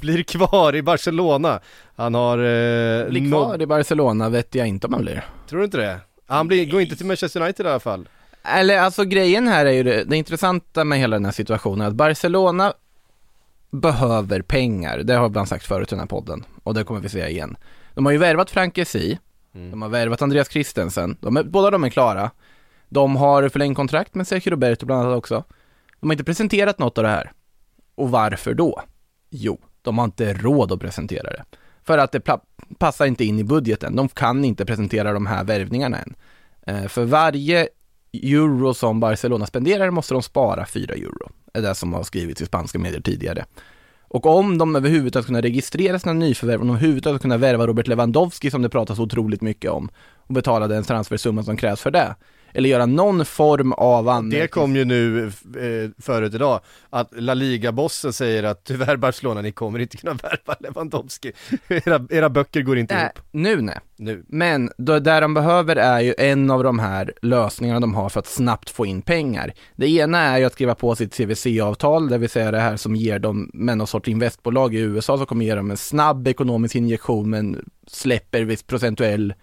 [0.00, 1.60] blir kvar i Barcelona.
[1.96, 2.38] Han har...
[2.38, 5.24] Eh, Blir kvar i Barcelona vet jag inte om han blir.
[5.48, 6.00] Tror du inte det?
[6.26, 8.08] Han blir, går inte till Manchester United i alla fall.
[8.42, 11.94] Eller alltså grejen här är ju det, det intressanta med hela den här situationen att
[11.94, 12.72] Barcelona
[13.70, 17.08] behöver pengar, det har man sagt förut i den här podden och det kommer vi
[17.08, 17.56] säga igen.
[17.94, 19.18] De har ju värvat Frank Kessie,
[19.52, 22.30] de har värvat Andreas Christensen, de är, båda de är klara.
[22.88, 25.44] De har förlängt kontrakt med Sergio Roberto bland annat också.
[26.00, 27.32] De har inte presenterat något av det här.
[27.94, 28.82] Och varför då?
[29.30, 31.44] Jo, de har inte råd att presentera det.
[31.82, 32.22] För att det
[32.78, 33.96] passar inte in i budgeten.
[33.96, 36.14] De kan inte presentera de här värvningarna än.
[36.66, 37.68] Eh, för varje
[38.12, 41.30] euro som Barcelona spenderar måste de spara 4 euro.
[41.52, 43.44] Det är det som har skrivits i spanska medier tidigare.
[44.00, 47.66] Och om de överhuvudtaget ska kunna registrera sina nyförvärv, om de överhuvudtaget ska kunna värva
[47.66, 51.90] Robert Lewandowski som det pratas otroligt mycket om och betala den transfersumma som krävs för
[51.90, 52.14] det.
[52.54, 54.40] Eller göra någon form av anmärkning.
[54.40, 56.60] Det kom ju nu eh, förut idag,
[56.90, 61.32] att La Liga-bossen säger att tyvärr Barcelona, ni kommer inte kunna värva Lewandowski.
[61.68, 63.26] era, era böcker går inte Nej, ihop.
[63.30, 63.78] nu nej.
[63.96, 64.24] Nu.
[64.28, 68.20] Men då, där de behöver är ju en av de här lösningarna de har för
[68.20, 69.52] att snabbt få in pengar.
[69.76, 72.96] Det ena är ju att skriva på sitt CVC-avtal, det vill säga det här som
[72.96, 76.74] ger dem med någon sorts investbolag i USA som kommer ge dem en snabb ekonomisk
[76.74, 79.34] injektion men släpper viss procentuell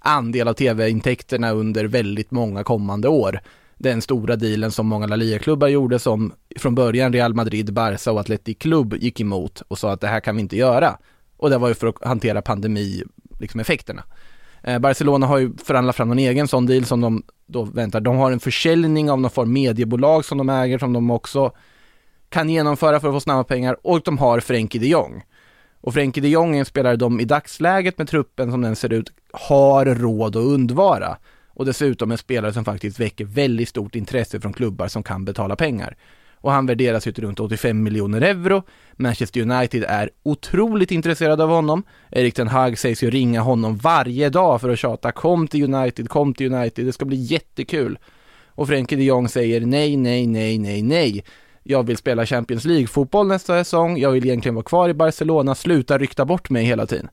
[0.00, 3.40] andel av tv-intäkterna under väldigt många kommande år.
[3.78, 8.20] Den stora dealen som många La Liga-klubbar gjorde som från början Real Madrid, Barca och
[8.20, 10.98] Athletic Club gick emot och sa att det här kan vi inte göra.
[11.36, 13.02] Och det var ju för att hantera pandemi,
[13.38, 14.02] liksom effekterna.
[14.62, 18.00] Eh, Barcelona har ju förhandlat fram någon egen sån deal som de då väntar.
[18.00, 21.52] De har en försäljning av någon form mediebolag som de äger som de också
[22.28, 25.22] kan genomföra för att få snabba pengar och de har Frenkie de Jong.
[25.80, 28.92] Och Frenkie de Jong är en spelare de i dagsläget med truppen som den ser
[28.92, 31.16] ut har råd att undvara.
[31.48, 35.56] Och dessutom en spelare som faktiskt väcker väldigt stort intresse från klubbar som kan betala
[35.56, 35.96] pengar.
[36.42, 38.62] Och han värderas ju till runt 85 miljoner euro.
[38.96, 41.82] Manchester United är otroligt intresserade av honom.
[42.10, 46.08] Erik Ten Hag sägs ju ringa honom varje dag för att tjata kom till United,
[46.08, 47.98] kom till United, det ska bli jättekul.
[48.46, 51.24] Och Frenkie de Jong säger nej, nej, nej, nej, nej.
[51.62, 55.98] Jag vill spela Champions League-fotboll nästa säsong, jag vill egentligen vara kvar i Barcelona, sluta
[55.98, 57.08] rykta bort mig hela tiden.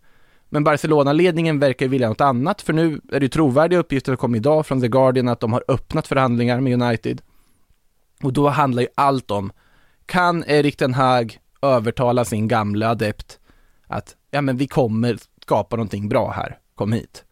[0.50, 4.36] Men Barcelona-ledningen verkar ju vilja något annat, för nu är det trovärdiga uppgifter som kom
[4.36, 7.22] idag från The Guardian att de har öppnat förhandlingar med United.
[8.24, 9.52] Och då handlar ju allt om,
[10.06, 13.40] kan Erik Ten Hag övertala sin gamla adept
[13.88, 17.24] att, ja men vi kommer skapa någonting bra här, kom hit.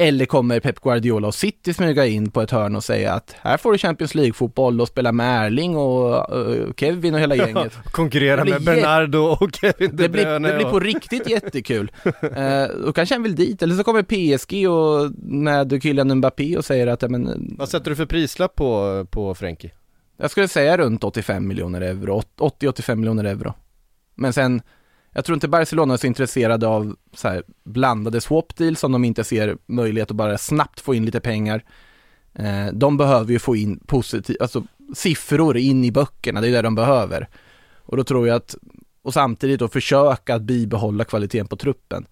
[0.00, 3.56] Eller kommer Pep Guardiola och City smyga in på ett hörn och säga att här
[3.56, 7.72] får du Champions League-fotboll och spela med Erling och uh, Kevin och hela gänget.
[7.84, 11.30] Konkurrera Det blir med Bernardo och Kevin De Det blir, Bruyne det blir på riktigt
[11.30, 11.90] jättekul.
[12.22, 16.64] Eh, då kanske han vill dit, eller så kommer PSG och med Kylian Mbappé och
[16.64, 19.70] säger att, ja, men, Vad sätter du för prislapp på, på Frenkie?
[20.16, 23.54] jag skulle säga runt 85 miljoner euro, 80-85 miljoner euro.
[24.14, 24.62] Men sen,
[25.18, 29.04] jag tror inte Barcelona är så intresserade av så här blandade swap deals om de
[29.04, 31.64] inte ser möjlighet att bara snabbt få in lite pengar.
[32.34, 36.62] Eh, de behöver ju få in positiv, alltså siffror in i böckerna, det är det
[36.62, 37.28] de behöver.
[37.76, 38.56] Och då tror jag att
[39.02, 42.06] och samtidigt då försöka att bibehålla kvaliteten på truppen.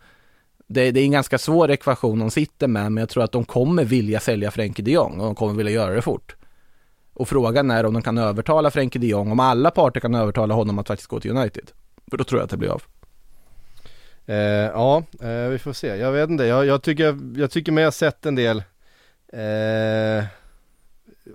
[0.66, 3.44] Det, det är en ganska svår ekvation de sitter med, men jag tror att de
[3.44, 6.36] kommer vilja sälja Frenkie de Jong och de kommer vilja göra det fort.
[7.14, 10.54] Och frågan är om de kan övertala Frenkie de Jong, om alla parter kan övertala
[10.54, 11.70] honom att faktiskt gå till United.
[12.10, 12.82] För då tror jag att det blir av.
[14.26, 15.86] Eh, ja, eh, vi får se.
[15.96, 18.62] Jag vet inte, jag, jag tycker, jag tycker mig ha sett en del
[19.32, 20.24] eh,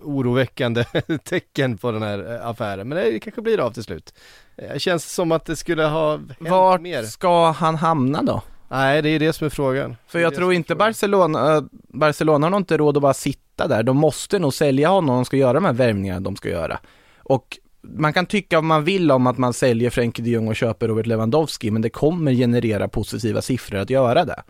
[0.02, 0.84] oroväckande
[1.24, 2.88] tecken på den här eh, affären.
[2.90, 4.14] Men det kanske blir av till slut.
[4.58, 7.04] Eh, Det känns som att det skulle ha hänt Vart mer.
[7.04, 8.42] ska han hamna då?
[8.70, 9.96] Nej, det är det som är frågan.
[10.08, 10.76] För jag tror inte.
[10.76, 13.84] Barcelona, äh, Barcelona har nog inte råd att bara sitta där.
[13.84, 16.80] De måste nog sälja honom om de ska göra de här värvningarna de ska göra.
[17.18, 20.56] Och man kan tycka vad man vill om att man säljer Frenkie de Jong och
[20.56, 24.44] köper Robert Lewandowski, men det kommer generera positiva siffror att göra det.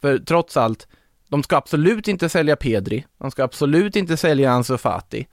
[0.00, 0.88] För trots allt,
[1.28, 5.26] de ska absolut inte sälja Pedri, de ska absolut inte sälja Ansu Fati.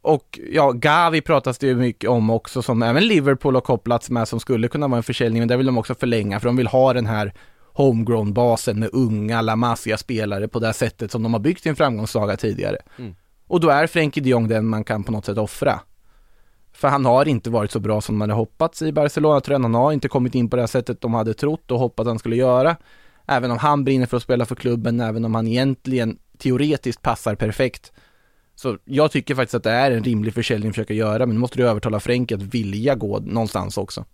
[0.00, 4.28] Och ja, Gavi pratas det ju mycket om också som även Liverpool har kopplats med
[4.28, 6.66] som skulle kunna vara en försäljning, men där vill de också förlänga för de vill
[6.66, 7.32] ha den här
[7.72, 12.76] homegrown-basen med unga La Masia-spelare på det sättet som de har byggt sin framgångssaga tidigare.
[12.98, 13.14] Mm.
[13.46, 15.80] Och då är Frenkie de Jong den man kan på något sätt offra.
[16.78, 19.62] För han har inte varit så bra som man hade hoppats i Barcelona-tröjan.
[19.62, 22.18] Han har inte kommit in på det här sättet de hade trott och hoppats han
[22.18, 22.76] skulle göra.
[23.26, 27.34] Även om han brinner för att spela för klubben, även om han egentligen teoretiskt passar
[27.34, 27.92] perfekt.
[28.54, 31.40] Så jag tycker faktiskt att det är en rimlig försäljning att försöka göra, men nu
[31.40, 34.04] måste du övertala Frenkie att vilja gå någonstans också.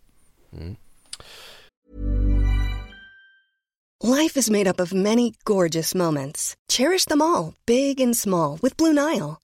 [4.04, 6.54] Life is made up of many gorgeous moments.
[6.72, 9.43] Cherish them all, big and small, with Blue Nile.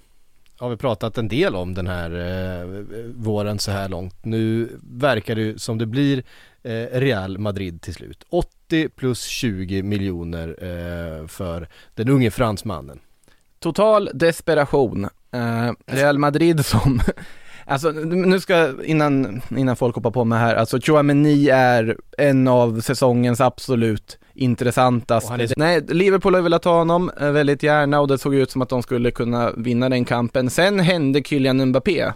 [0.61, 2.83] har vi pratat en del om den här eh,
[3.15, 4.25] våren så här långt.
[4.25, 6.23] Nu verkar det ju som det blir
[6.63, 8.23] eh, Real Madrid till slut.
[8.29, 12.99] 80 plus 20 miljoner eh, för den unge fransmannen.
[13.59, 15.09] Total desperation.
[15.31, 17.01] Eh, Real Madrid som,
[17.71, 22.81] alltså nu ska, innan, innan folk hoppar på mig här, alltså Chouameni är en av
[22.81, 25.33] säsongens absolut intressantaste.
[25.33, 28.61] Är- Nej, Liverpool har velat ha honom eh, väldigt gärna och det såg ut som
[28.61, 30.49] att de skulle kunna vinna den kampen.
[30.49, 32.11] Sen hände Kylian Mbappé.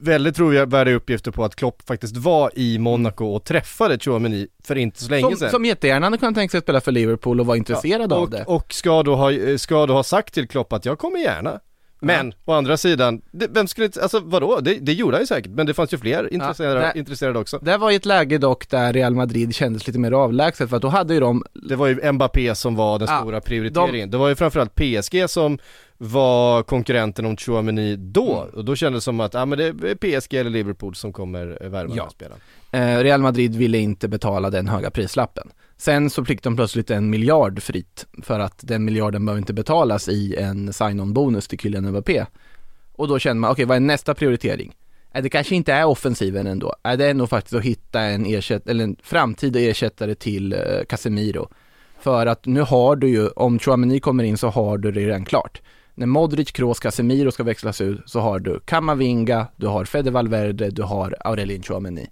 [0.00, 5.02] Väldigt trovärdiga uppgifter på att Klopp faktiskt var i Monaco och träffade Chouameni för inte
[5.02, 5.50] så länge Som, sedan.
[5.50, 8.30] som jättegärna hade kunnat tänka sig att spela för Liverpool och var intresserad av och,
[8.30, 8.44] det.
[8.46, 11.60] och ska då, ha, ska då ha sagt till Klopp att jag kommer gärna.
[12.02, 14.60] Men å andra sidan, det, vem skulle inte, alltså vadå?
[14.60, 17.58] Det, det gjorde han ju säkert, men det fanns ju fler intresserade, det- intresserade också.
[17.62, 20.82] Det var i ett läge dock där Real Madrid kändes lite mer avlägset för att
[20.82, 24.10] då hade ju de Det var ju Mbappé som var den Ja, stora prioriteringen.
[24.10, 25.58] Det var ju framförallt PSG som
[25.98, 28.42] var konkurrenten om Chouameni då.
[28.42, 28.54] Mm.
[28.54, 31.68] Och då kändes det som att, ja men det är PSG eller Liverpool som kommer
[31.68, 32.02] värva Ja.
[32.02, 32.40] den spelaren.
[32.72, 35.50] Eh, Real Madrid ville inte betala den höga prislappen.
[35.80, 40.08] Sen så fick de plötsligt en miljard fritt för att den miljarden behöver inte betalas
[40.08, 42.26] i en sign-on bonus till Kylian Mbappé.
[42.92, 44.74] Och då känner man, okej vad är nästa prioritering?
[45.14, 46.74] Eh, det kanske inte är offensiven ändå.
[46.84, 50.58] Eh, det är nog faktiskt att hitta en, ersätt, eller en framtida ersättare till eh,
[50.88, 51.48] Casemiro.
[52.00, 55.24] För att nu har du ju, om Chouameni kommer in så har du det redan
[55.24, 55.62] klart.
[55.94, 60.70] När Modric, Kroos, Casemiro ska växlas ut så har du Kamavinga, du har Fede Valverde,
[60.70, 62.06] du har Aurelien Chouameni.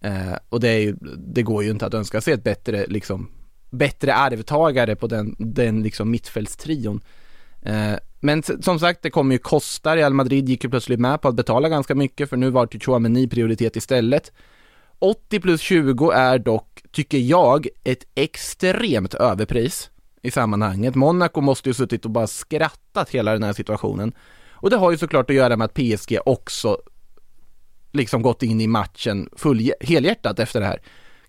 [0.00, 3.30] Eh, och det, är ju, det går ju inte att önska sig ett bättre, liksom,
[3.70, 7.00] bättre arvtagare på den, den liksom mittfältstrion.
[7.62, 9.96] Eh, men som sagt, det kommer ju kosta.
[9.96, 12.84] Real Madrid gick ju plötsligt med på att betala ganska mycket för nu var det
[12.84, 14.32] Chouameni prioritet istället.
[14.98, 19.90] 80 plus 20 är dock, tycker jag, ett extremt överpris
[20.22, 20.94] i sammanhanget.
[20.94, 24.12] Monaco måste ju suttit och bara skrattat hela den här situationen.
[24.50, 26.78] Och det har ju såklart att göra med att PSG också
[27.98, 30.80] liksom gått in i matchen full, helhjärtat efter det här.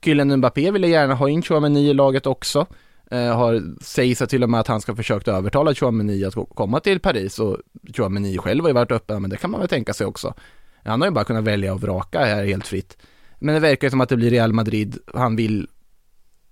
[0.03, 2.65] Kylian Mbappé ville gärna ha in Chouameni i laget också.
[3.11, 6.99] Eh, har, sägs till och med att han ska försökt övertala Chouameni att komma till
[6.99, 7.57] Paris och
[7.95, 10.33] Chouameni själv har ju varit öppen, men det kan man väl tänka sig också.
[10.83, 12.97] Han har ju bara kunnat välja och vraka här helt fritt.
[13.39, 15.67] Men det verkar ju som att det blir Real Madrid, han vill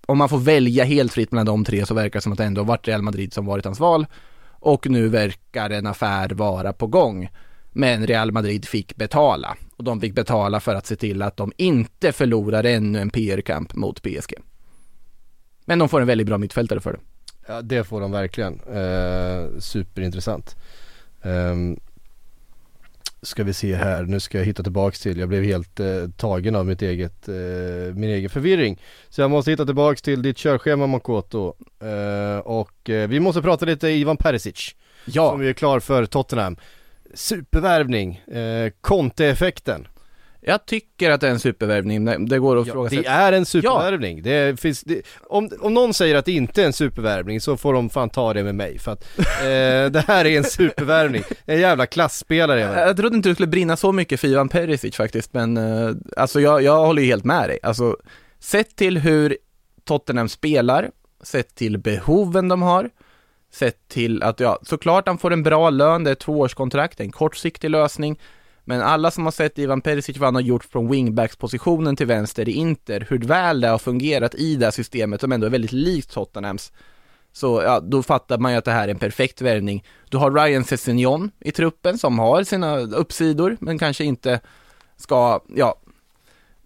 [0.08, 2.44] om man får välja helt fritt mellan de tre så verkar det som att det
[2.46, 4.06] ändå har varit Real Madrid som varit hans val.
[4.60, 7.30] Och nu verkar en affär vara på gång.
[7.72, 9.58] Men Real Madrid fick betala.
[9.78, 13.76] Och de fick betala för att se till att de inte förlorar ännu en PR-kamp
[13.76, 14.34] mot PSG.
[15.66, 17.00] Men de får en väldigt bra mittfältare för det.
[17.48, 18.60] Ja det får de verkligen.
[18.60, 20.56] Eh, superintressant.
[21.22, 21.80] Ehm,
[23.22, 26.56] ska vi se här, nu ska jag hitta tillbaks till, jag blev helt eh, tagen
[26.56, 27.36] av mitt eget, eh,
[27.96, 28.82] min egen förvirring.
[29.10, 31.54] Så jag måste hitta tillbaks till ditt körschema Makoto.
[31.80, 34.76] Eh, och eh, vi måste prata lite Ivan Perisic.
[35.06, 35.32] Ja.
[35.32, 36.58] Som ju är klar för Tottenham.
[37.18, 39.88] Supervärvning, eh, Conte-effekten.
[40.42, 43.46] Jag tycker att det är en supervärvning, det går att Ja, fråga det är en
[43.46, 44.22] supervärvning.
[44.22, 47.74] Det finns, det, om, om någon säger att det inte är en supervärvning så får
[47.74, 51.24] de fan ta det med mig för att eh, det här är en supervärvning.
[51.46, 52.80] En jävla klassspelare det.
[52.80, 56.40] Jag trodde inte du skulle brinna så mycket för Ivan Perisic faktiskt, men eh, alltså
[56.40, 57.60] jag, jag håller ju helt med dig.
[57.64, 57.98] Alltså,
[58.40, 59.38] sett till hur
[59.86, 60.90] Tottenham spelar,
[61.24, 62.90] sett till behoven de har,
[63.52, 67.12] sett till att, ja, såklart han får en bra lön, det är ett tvåårskontrakt, en
[67.12, 68.20] kortsiktig lösning,
[68.64, 72.50] men alla som har sett Ivan Perisic, vad han har gjort från wingbacks-positionen till vänster
[72.50, 75.72] i Inter, hur väl det har fungerat i det här systemet, som ändå är väldigt
[75.72, 76.72] likt Tottenhams,
[77.34, 79.84] så ja, då fattar man ju att det här är en perfekt värvning.
[80.10, 84.40] Du har Ryan Sessegnon i truppen som har sina uppsidor, men kanske inte
[84.96, 85.76] ska, ja,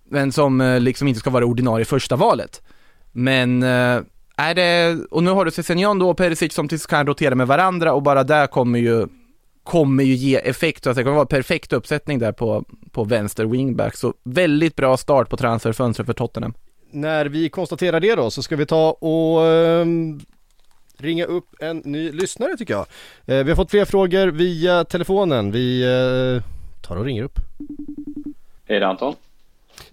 [0.09, 2.61] men som eh, liksom inte ska vara ordinarie första valet.
[3.11, 4.01] Men eh,
[4.41, 7.47] är det, och nu har du Sessegnon då och Perisic som tills kan rotera med
[7.47, 9.07] varandra och bara där kommer ju
[9.63, 13.45] kommer ju ge effekt, så att det kommer vara perfekt uppsättning där på, på vänster
[13.45, 16.53] wingback, så väldigt bra start på transferfönstret för Tottenham.
[16.91, 20.19] När vi konstaterar det då så ska vi ta och ehm,
[20.97, 22.85] ringa upp en ny lyssnare tycker jag.
[23.25, 25.51] Eh, vi har fått fler frågor via telefonen.
[25.51, 26.43] Vi eh,
[26.81, 27.39] tar och ringer upp.
[28.65, 29.15] Hej det är Anton.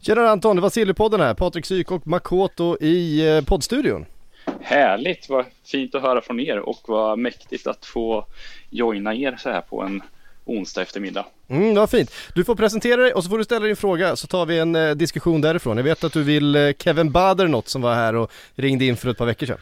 [0.00, 1.34] Tjena Anton, det var Sillypodden här.
[1.34, 4.06] Patrik Syk och Makoto i eh, poddstudion.
[4.60, 8.26] Härligt, vad fint att höra från er och vad mäktigt att få
[8.70, 10.02] joina er så här på en
[10.44, 11.26] onsdag eftermiddag.
[11.48, 12.10] Mm, det var fint.
[12.34, 14.76] Du får presentera dig och så får du ställa din fråga så tar vi en
[14.76, 15.76] eh, diskussion därifrån.
[15.76, 18.96] Jag vet att du vill eh, Kevin Bader något som var här och ringde in
[18.96, 19.58] för ett par veckor sedan.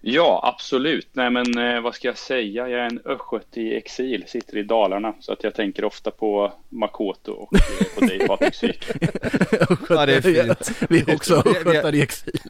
[0.00, 1.08] Ja, absolut.
[1.12, 2.68] Nej, men eh, vad ska jag säga?
[2.68, 6.52] Jag är en östgöte i exil, sitter i Dalarna, så att jag tänker ofta på
[6.68, 8.84] Makoto och eh, på dig Patrik Syk.
[9.88, 10.86] Ja, det är fint.
[10.88, 12.40] Vi är också östgötar i exil.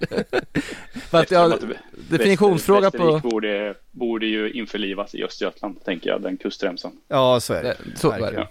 [1.11, 1.65] Ja, att
[2.11, 2.97] definitionsfråga på...
[2.99, 6.93] Västervik borde, borde ju införlivas i Östergötland, tänker jag, den kustremsan.
[7.09, 7.77] Ja, så är det.
[7.97, 8.23] Så är det.
[8.23, 8.47] Verkligen.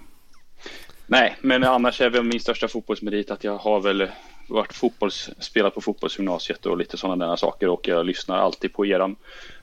[1.08, 4.08] Nej, men annars är väl min största fotbollsmerit att jag har väl
[4.50, 8.86] varit fotbolls, spelat på fotbollsgymnasiet och lite sådana där saker och jag lyssnar alltid på
[8.86, 9.16] eran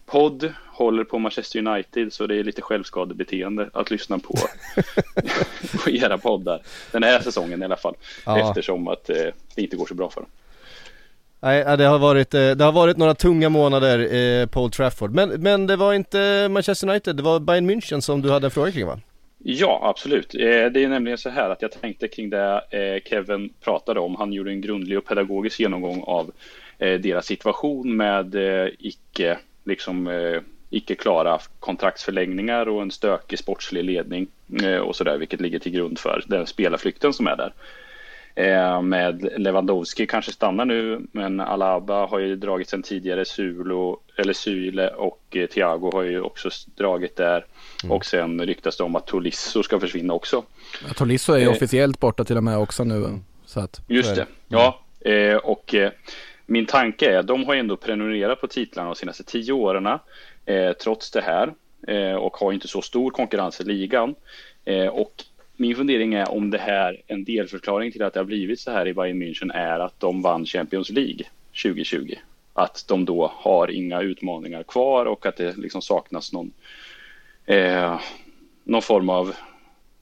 [0.06, 4.34] podd, håller på Manchester United så det är lite självskadebeteende att lyssna på,
[5.84, 6.60] på era poddar.
[6.92, 7.94] Den här säsongen i alla fall,
[8.26, 8.48] Ja.
[8.48, 9.16] eftersom att eh,
[9.54, 10.30] det inte går så bra för dem.
[11.40, 15.10] Nej, det har varit, eh, det har varit några tunga månader eh, på Old Trafford.
[15.14, 18.50] Men, men det var inte Manchester United, det var Bayern München som du hade en
[18.50, 19.00] fråga kring va?
[19.38, 20.34] Ja, absolut.
[20.34, 24.16] Eh, det är nämligen så här att jag tänkte kring det eh, Kevin pratade om.
[24.16, 26.30] Han gjorde en grundlig och pedagogisk genomgång av
[26.78, 28.36] eh, deras situation med
[28.78, 30.10] icke, liksom,
[30.70, 34.26] icke klara kontraktsförlängningar och en stökig sportslig ledning
[34.82, 37.52] och så där, vilket ligger till grund för den spelarflykten som är där.
[38.82, 44.88] Med Lewandowski kanske stannar nu, men Alaba har ju dragit sen tidigare, Sulo, eller Syle
[44.88, 47.44] och Thiago har ju också dragit där.
[47.88, 50.44] Och sen ryktas det om att Tolisso ska försvinna också.
[50.88, 51.50] Ja, Tolisso är ju Eh.
[51.50, 53.18] officiellt borta till och med också nu.
[53.46, 54.80] Så att, Just det, ja.
[55.00, 55.90] Eh, och eh,
[56.46, 59.86] min tanke är, de har ju ändå prenumererat på titlarna de senaste tio åren
[60.46, 61.52] eh, trots det här
[61.88, 64.14] eh, och har inte så stor konkurrens i ligan.
[64.64, 65.24] Eh, och
[65.56, 68.88] min fundering är om det här, en delförklaring till att det har blivit så här
[68.88, 71.24] i Bayern München är att de vann Champions League
[71.62, 72.14] 2020.
[72.52, 76.52] Att de då har inga utmaningar kvar och att det liksom saknas någon,
[77.46, 78.00] eh,
[78.64, 79.34] någon form av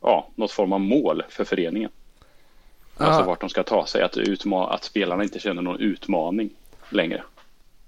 [0.02, 1.90] ja, något form av mål för föreningen.
[2.96, 3.26] Alltså Ja.
[3.26, 6.50] vart de ska ta sig, att, utma- att spelarna inte känner någon utmaning
[6.90, 7.22] längre.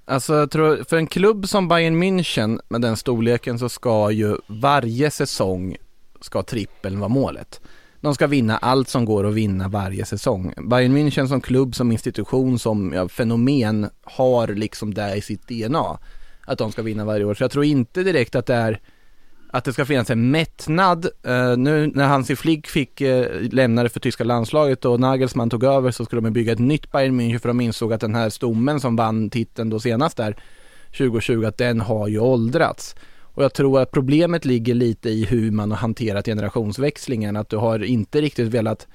[0.04, 4.36] Alltså jag tror, för en klubb som Bayern München med den storleken så ska ju
[4.46, 5.76] varje säsong
[6.20, 7.60] ska trippeln vara målet.
[8.00, 10.52] De ska vinna allt som går att vinna varje säsong.
[10.56, 15.98] Bayern München som klubb, som institution, som ja, fenomen har liksom det i sitt DNA.
[16.46, 17.34] Att de ska vinna varje år.
[17.34, 18.80] Så jag tror inte direkt att det är
[19.50, 21.04] att det ska finnas en mättnad.
[21.04, 25.64] Uh, nu när Hansi Flick fick eh, uh, lämnade för tyska landslaget och Nagelsmann tog
[25.64, 28.30] över så skulle de bygga ett nytt Bayern München för de insåg att den här
[28.30, 30.36] stommen som vann titeln då senast där
[30.98, 32.94] 2020 att den har ju åldrats.
[33.36, 37.56] Och jag tror att problemet ligger lite i hur man har hanterat generationsväxlingen, att du
[37.56, 38.86] har inte riktigt velat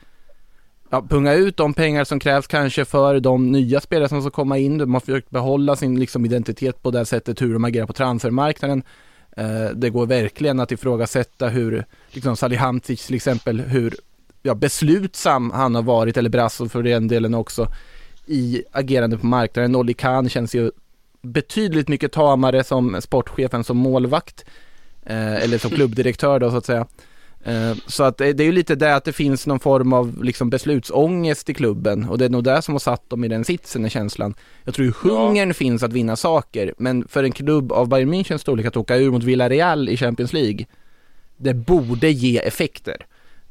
[0.90, 4.58] ja, punga ut de pengar som krävs kanske för de nya spelare som ska komma
[4.58, 4.78] in.
[4.78, 8.84] De har försökt behålla sin liksom, identitet på det sättet hur de agerar på transfermarknaden.
[9.38, 13.96] Eh, det går verkligen att ifrågasätta hur, liksom Salihamidzic till exempel, hur
[14.44, 17.68] ja, beslutsam han har varit, eller Brasso för den delen också,
[18.26, 19.76] i agerande på marknaden.
[19.76, 20.72] Olli Kahn känns ju
[21.22, 24.46] betydligt mycket tamare som sportchef än som målvakt.
[25.06, 26.88] Eh, eller som klubbdirektör då så att säga.
[27.44, 30.50] Eh, Så att det är ju lite det att det finns någon form av liksom
[30.50, 33.86] beslutsångest i klubben och det är nog det som har satt dem i den sitsen,
[33.86, 34.34] är känslan.
[34.64, 38.38] Jag tror ju hungern finns att vinna saker, men för en klubb av Bayern Münchens
[38.38, 40.66] storlek att åka ur mot Villarreal i Champions League,
[41.38, 43.06] det borde ge effekter.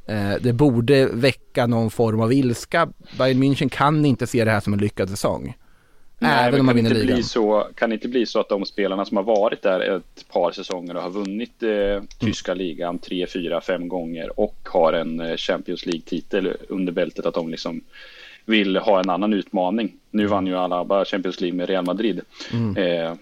[0.07, 2.88] Eh, Det borde väcka någon form av ilska.
[3.18, 5.55] Bayern München kan inte se det här som en lyckad säsong.
[6.23, 7.23] Nej, Även om man vinner ligan.
[7.23, 10.53] Så, kan det inte bli så att de spelarna som har varit där ett par
[10.53, 15.37] säsonger och har vunnit eh, tyska ligan tre, fyra, fem gånger och har en eh,
[15.37, 17.81] Champions League-titel under bältet att de liksom
[18.45, 19.93] vill ha en annan utmaning.
[20.11, 22.21] Nu vann ju Alaba Champions League med Real Madrid.
[22.77, 23.14] Eh,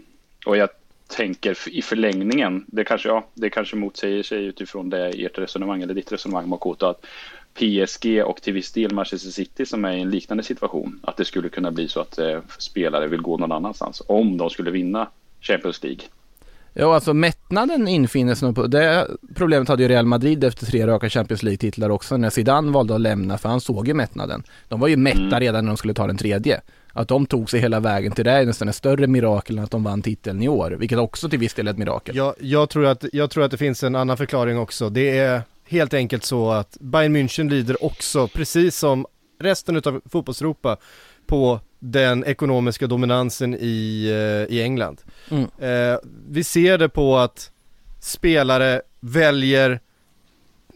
[0.46, 0.68] och jag
[1.08, 5.94] tänker i förlängningen, det kanske, ja, det kanske motsäger sig utifrån det ert resonemang eller
[5.94, 7.06] ditt resonemang Makoto, att
[7.58, 11.24] PSG och till viss del Manchester City som är i en liknande situation, att det
[11.24, 15.08] skulle kunna bli så att eh, spelare vill gå någon annanstans om de skulle vinna
[15.40, 16.00] Champions League.
[16.74, 20.86] Ja, alltså mättnaden infinner sig nog på, det problemet hade ju Real Madrid efter tre
[20.86, 24.42] raka Champions League-titlar också när Zidane valde att lämna, för han såg ju mättnaden.
[24.68, 25.40] De var ju mätta Mm.
[25.40, 26.60] redan när de skulle ta den tredje.
[26.92, 29.70] Att de tog sig hela vägen till det är nästan ett större mirakel än att
[29.70, 32.16] de vann titeln i år, vilket också till viss del är ett mirakel.
[32.16, 34.90] Jag, jag, tror att, jag tror att det finns en annan förklaring också.
[34.90, 39.06] Det är helt enkelt så att Bayern München lider också, precis som
[39.40, 40.76] resten av fotbollseuropa,
[41.26, 45.00] på den ekonomiska dominansen i, eh, i England.
[45.30, 45.42] Mm.
[45.42, 45.98] Eh,
[46.28, 47.50] vi ser det på att
[48.00, 49.80] spelare väljer,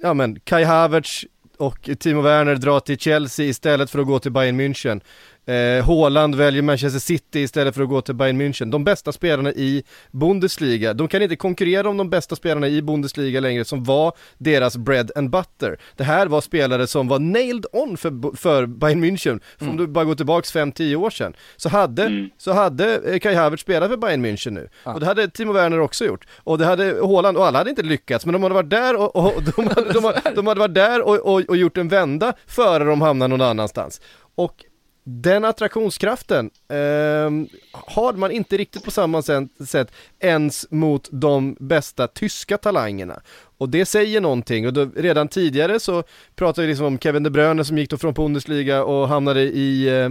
[0.03, 1.25] ja men Kai Havertz
[1.57, 5.01] och Timo Werner drar till Chelsea istället för att gå till Bayern München.
[5.47, 8.71] Eh, Haaland väljer Manchester City istället för att gå till Bayern München.
[8.71, 13.41] De bästa spelarna i Bundesliga, de kan inte konkurrera om de bästa spelarna i Bundesliga
[13.41, 15.79] längre som var deras bread and butter.
[15.97, 20.05] Det här var spelare som var nailed on för, för Bayern München, om du bara
[20.05, 21.35] går tillbaks 5-10 år sedan.
[21.57, 24.69] Så hade, så hade eh, Kai Havertz spelat för Bayern München nu.
[24.85, 26.27] Och det hade Timo Werner också gjort.
[26.37, 29.17] Och det hade Haaland, och alla hade inte lyckats, men de hade varit där och,
[29.17, 32.33] och de, hade, de, hade, de hade varit där och, och, och gjort en vända
[32.47, 34.01] före de hamnar någon annanstans.
[34.35, 34.65] Och
[35.05, 42.59] den attraktionskraften ehm, har man inte riktigt på samma sätt, ens mot de bästa tyska
[42.59, 43.23] talangerna.
[43.59, 47.31] Och det säger någonting och då, redan tidigare så pratade vi liksom om Kevin De
[47.31, 50.09] Bruyne som gick då från Bundesliga och hamnade i eh,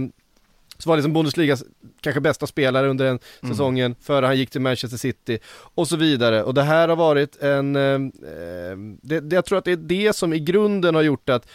[0.78, 1.64] så var liksom Bundesligas
[2.00, 3.18] kanske bästa spelare under den
[3.48, 5.38] säsongen före han gick till Manchester City
[5.74, 6.42] och så vidare.
[6.42, 9.76] Och det här har varit en, eh, eh, det, det, jag tror att det är
[9.76, 11.48] det som i grunden har gjort att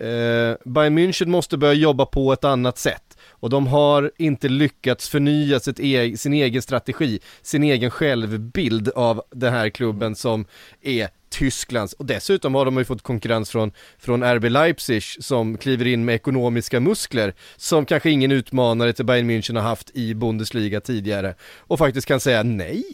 [0.00, 3.18] eh, Bayern München måste börja jobba på ett annat sätt.
[3.30, 9.22] Och de har inte lyckats förnya sitt e sin egen strategi, sin egen självbild av
[9.30, 10.46] den här klubben som
[10.82, 11.92] är Tysklands.
[11.92, 16.14] Och dessutom har de ju fått konkurrens från, från RB Leipzig som kliver in med
[16.14, 21.34] ekonomiska muskler som kanske ingen utmanare till Bayern München har haft i Bundesliga tidigare.
[21.58, 22.84] Och faktiskt kan säga nej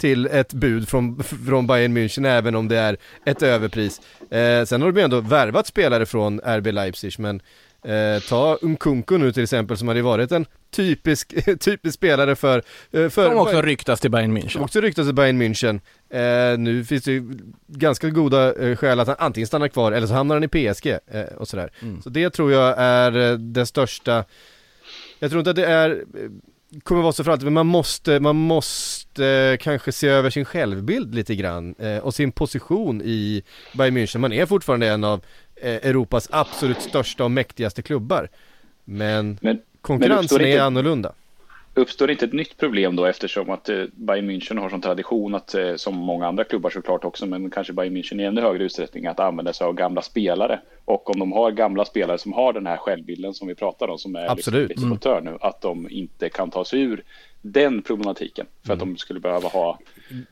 [0.00, 4.00] till ett bud från, från Bayern München även om det är ett överpris.
[4.30, 7.42] Eh, sen har de ju ändå värvat spelare från RB Leipzig men
[7.84, 13.08] eh, ta Nkunku nu till exempel som hade varit en typisk, typisk spelare för, eh,
[13.08, 14.48] för Som också ryktas till Bayern München.
[14.48, 15.80] som också ryktas till Bayern München.
[16.10, 20.06] Eh, nu finns det ju ganska goda eh, skäl att han antingen stannar kvar eller
[20.06, 21.70] så hamnar han i PSG eh, och sådär.
[21.82, 22.02] Mm.
[22.02, 24.24] Så det tror jag är eh, det största,
[25.18, 26.04] jag tror inte att det är,
[26.82, 31.14] kommer vara så för alltid, men man måste, man måste kanske se över sin självbild
[31.14, 33.42] lite grann eh, och sin position i
[33.74, 34.18] Bayern München.
[34.18, 35.20] Man är fortfarande en av
[35.56, 38.28] eh, Europas absolut största och mäktigaste klubbar.
[38.84, 41.12] Men, Men, konkurrensen uppstår är inte- annorlunda.
[41.74, 45.54] Uppstår inte ett nytt problem då eftersom att eh, Bayern München har som tradition att,
[45.54, 49.06] eh, som många andra klubbar såklart också, men kanske Bayern München i ännu högre utsträckning,
[49.06, 50.60] att använda sig av gamla spelare.
[50.84, 53.98] Och om de har gamla spelare som har den här självbilden som vi pratar om,
[53.98, 54.68] som är Absolut.
[54.68, 57.04] liksom lite på tör nu, att de inte kan ta sig ur
[57.42, 59.78] den problematiken för att de skulle behöva ha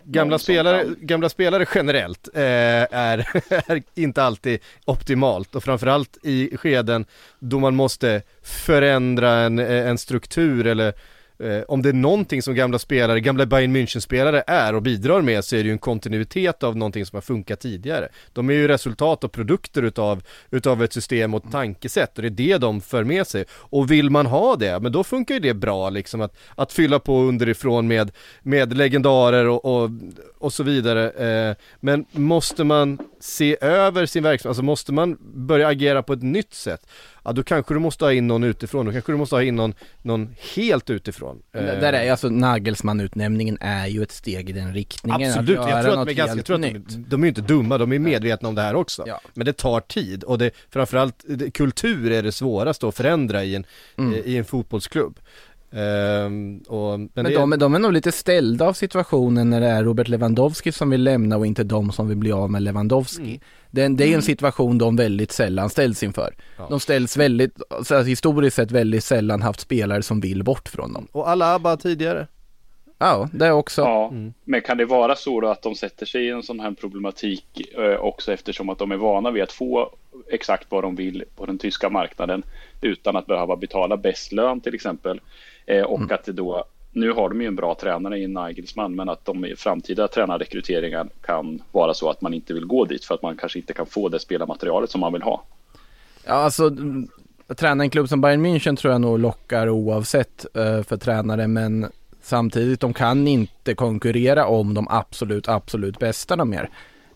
[0.05, 3.28] Gamla spelare, kan- gamla spelare generellt eh, är,
[3.70, 7.05] är inte alltid optimalt och framförallt i skeden
[7.39, 10.93] då man måste förändra en, en struktur eller
[11.39, 15.45] eh, om det är någonting som gamla spelare, gamla Bayern München-spelare är och bidrar med
[15.45, 18.09] så är det ju en kontinuitet av någonting som har funkat tidigare.
[18.32, 22.28] De är ju resultat och produkter utav, utav ett system och ett tankesätt och det
[22.28, 23.45] är det de för med sig.
[23.51, 26.99] Och vill man ha det, men då funkar ju det bra liksom att, att fylla
[26.99, 28.11] på underifrån med,
[28.43, 29.91] med legendarer och, och,
[30.39, 31.11] och så vidare.
[31.11, 36.22] Eh, men måste man se över sin verksamhet, alltså måste man börja agera på ett
[36.22, 36.86] nytt sätt,
[37.29, 39.57] ja då kanske du måste ha in någon utifrån, då kanske du måste ha in
[39.57, 41.43] någon, någon helt utifrån.
[41.55, 45.31] Eh, Där är alltså Nagelsmann-utnämningen är ju ett steg i den riktningen.
[45.31, 47.41] Absolut, jag tror att, de är ganska, jag tror att de, de är ju inte
[47.41, 49.05] dumma, de är medvetna om det här också.
[49.07, 49.20] Ja.
[49.35, 53.55] Men det tar tid och det, framförallt det, kultur är det svåraste att förändra i
[53.55, 53.64] en,
[53.97, 54.14] Mm.
[54.14, 55.18] eh, i en fotbollsklubb.
[55.72, 59.66] Ehm, och, men Men det, de, de är nog lite ställda av situationen när det
[59.66, 63.22] är Robert Lewandowski som vill lämna och inte de som vill bli av med Lewandowski.
[63.22, 63.41] Mm.
[63.71, 66.35] Det, det är en situation de väldigt sällan ställs inför.
[66.59, 66.66] Ja.
[66.71, 70.93] De ställs väldigt, så att historiskt sett väldigt sällan haft spelare som vill bort från
[70.93, 71.09] dem.
[71.12, 72.27] och Alaba tidigare.
[73.01, 73.83] Ja, det också.
[73.83, 74.33] Ja, Mm.
[74.45, 77.45] men kan det vara så då att de sätter sig i en sån här problematik
[77.79, 79.91] eh, också eftersom att de är vana vid att få
[80.31, 82.43] exakt vad de vill på den tyska marknaden
[82.81, 85.21] utan att behöva betala bäst lön till exempel.
[85.66, 86.11] Eh, och Mm.
[86.14, 89.45] att det då, nu har de ju en bra tränare i Nagelsmann, men att de
[89.45, 93.36] i framtida tränarrekryteringar kan vara så att man inte vill gå dit för att man
[93.36, 95.45] kanske inte kan få det spelarmaterialet som man vill ha.
[96.24, 96.70] Ja, alltså
[97.47, 101.49] att träna en klubb som Bayern München tror jag nog lockar oavsett uh, för tränare
[101.49, 101.86] men
[102.22, 106.70] samtidigt de kan inte konkurrera om de absolut, absolut bästa de mer.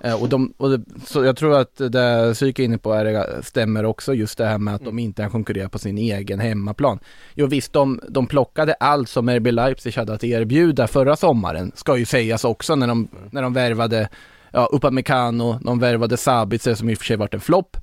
[0.05, 3.43] Eh, och de, och det, så jag tror att det Psyke är inne på är,
[3.43, 6.99] stämmer också just det här med att de inte kan konkurrera på sin egen hemmaplan.
[7.35, 11.97] Jo visst, de, de plockade allt som RB Leipzig hade att erbjuda förra sommaren, ska
[11.97, 14.09] ju sägas också när de, när de värvade
[14.51, 17.77] ja, Upamecano, de värvade Sabitzer som i och för sig varit en flopp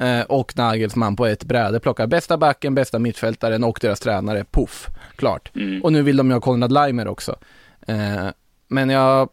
[0.00, 4.88] eh, och Nagelsmann på ett bräde plockar bästa backen, bästa mittfältaren och deras tränare, puff,
[5.16, 5.50] klart.
[5.54, 5.82] Mm.
[5.82, 7.36] Och nu vill de ju ha Konrad Leimer också.
[7.86, 8.26] Eh,
[8.68, 9.28] men jag,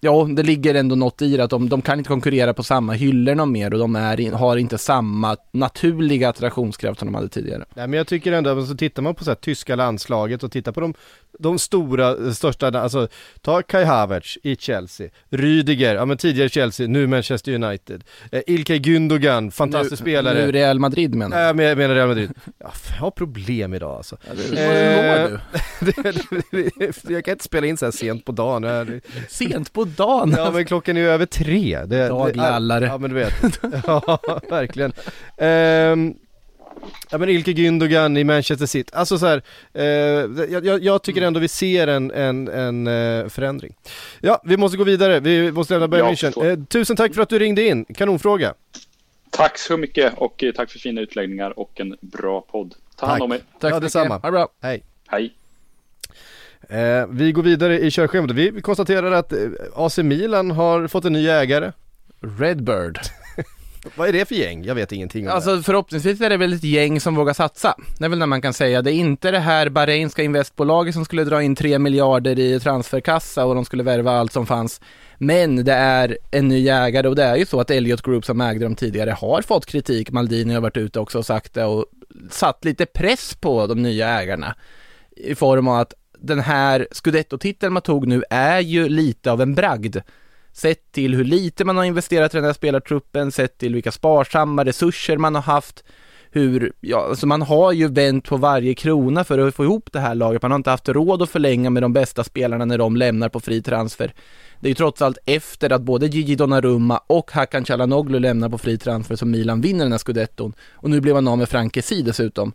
[0.00, 2.92] ja, det ligger ändå något i det att de, de kan inte konkurrera på samma
[2.92, 7.64] hyllor någon mer och de är, har inte samma naturliga attraktionskraft som de hade tidigare.
[7.74, 10.72] Nej men jag tycker ändå, så tittar man på så här, tyska landslaget och tittar
[10.72, 10.94] på de,
[11.38, 13.08] de stora, eh, största, alltså
[13.42, 18.78] ta Kai Havertz i Chelsea, Rydiger, ja men tidigare Chelsea, nu Manchester United, eh, Ilkay
[18.78, 20.46] Gündogan, fantastisk nu, spelare.
[20.46, 21.56] Nu Real Madrid menar Nej jag.
[21.56, 22.30] men jag menar Real Madrid.
[22.58, 24.16] Ja, fan, jag har problem idag alltså.
[24.22, 25.40] Hur Eh, mår
[26.50, 26.70] du?
[27.14, 29.00] jag kan inte spela in så här sent på dagen.
[29.28, 30.34] Sent på dagen.
[30.36, 31.84] Ja men klockan är ju över tre.
[31.86, 32.84] Det, Daglallare.
[32.84, 33.32] Ja men du vet.
[33.86, 34.18] Ja,
[34.50, 34.92] verkligen.
[35.36, 36.14] Ehm,
[37.10, 39.84] ja men Ilke Gündogan i Manchester City, alltså så här, eh,
[40.52, 43.74] jag, jag, tycker ändå vi ser en, en, en eh, förändring.
[44.20, 46.50] Ja, vi måste gå vidare, vi måste lämna Bayern München.
[46.50, 48.54] Eh, tusen tack för att du ringde in, kanonfråga.
[49.30, 52.74] Tack så mycket och eh, tack för fina utläggningar och en bra podd.
[52.96, 53.24] Ta hand Tack.
[53.24, 53.38] om er.
[53.38, 53.82] Tack Ja, så mycket.
[53.82, 54.14] detsamma.
[54.14, 54.48] Ha det bra.
[54.62, 54.82] Hej.
[55.08, 55.34] Hej.
[56.68, 59.38] Eh, vi går vidare i körschemat, vi vi konstaterar att eh,
[59.74, 61.72] AC Milan har fått en ny ägare.
[62.38, 62.98] Redbird.
[63.96, 64.64] Vad är det för gäng?
[64.64, 65.32] Jag vet ingenting om det.
[65.32, 67.74] Alltså förhoppningsvis är det väl ett gäng som vågar satsa.
[67.98, 68.82] Det är väl när man kan säga.
[68.82, 73.44] Det är inte det här Bahrainska investbolaget som skulle dra in 3 miljarder i transferkassa
[73.44, 74.80] och de skulle värva allt som fanns.
[75.18, 78.40] Men det är en ny ägare och det är ju så att Elliot Group som
[78.40, 80.10] ägde dem tidigare har fått kritik.
[80.10, 81.86] Maldini har varit ute också och sagt det och
[82.30, 84.54] satt lite press på de nya ägarna.
[85.16, 89.54] I form av att den här scudetto-titeln man tog nu är ju lite av en
[89.54, 89.96] bragd.
[90.52, 94.64] Sett till hur lite man har investerat i den här spelartruppen, sett till vilka sparsamma
[94.64, 95.84] resurser man har haft,
[96.30, 100.00] hur, ja, alltså man har ju vänt på varje krona för att få ihop det
[100.00, 100.42] här laget.
[100.42, 103.40] Man har inte haft råd att förlänga med de bästa spelarna när de lämnar på
[103.40, 104.14] fri transfer.
[104.60, 108.58] Det är ju trots allt efter att både Gigi Donnarumma och Hakan Calhanoglu lämnar på
[108.58, 110.52] fri transfer som Milan vinner den här scudetton.
[110.72, 112.52] Och nu blev han av med Frank Kessie dessutom.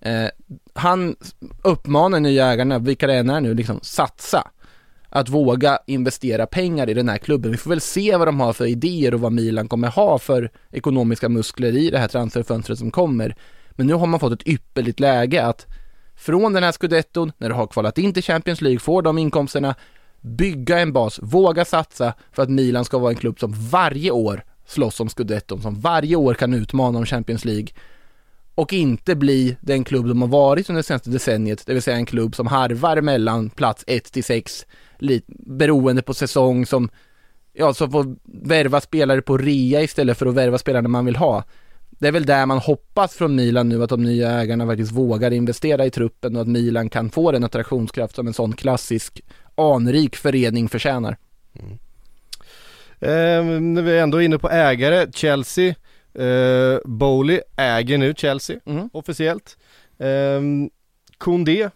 [0.00, 0.28] Eh,
[0.74, 1.16] han
[1.62, 4.50] uppmanar nya ägarna, vilka det än är nu, liksom satsa.
[5.16, 7.50] Att våga investera pengar i den här klubben.
[7.50, 10.50] Vi får väl se vad de har för idéer och vad Milan kommer ha för
[10.70, 13.36] ekonomiska muskler i det här transferfönstret som kommer.
[13.70, 15.66] Men nu har man fått ett ypperligt läge att
[16.16, 19.74] från den här scudetton, när du har kvalat in till Champions League, får de inkomsterna,
[20.20, 24.44] bygga en bas, våga satsa för att Milan ska vara en klubb som varje år
[24.66, 27.68] slåss om scudetton, som varje år kan utmana om Champions League
[28.54, 31.96] och inte bli den klubb de har varit under det senaste decenniet, det vill säga
[31.96, 34.66] en klubb som harvar mellan plats 1 till 6,
[35.04, 36.88] lite beroende på säsong som,
[37.52, 41.44] ja, som får värva spelare på rea istället för att värva spelarna man vill ha.
[41.90, 45.30] Det är väl där man hoppas från Milan nu, att de nya ägarna faktiskt vågar
[45.30, 49.20] investera i truppen och att Milan kan få den attraktionskraft som en sån klassisk
[49.54, 51.16] anrik förening förtjänar.
[53.00, 55.74] Eh, när vi är ändå inne på ägare, Chelsea,
[56.14, 58.88] eh, Bowley äger nu Chelsea Mm.
[58.92, 59.58] officiellt.
[59.98, 60.40] Eh,
[61.18, 61.70] Koundé,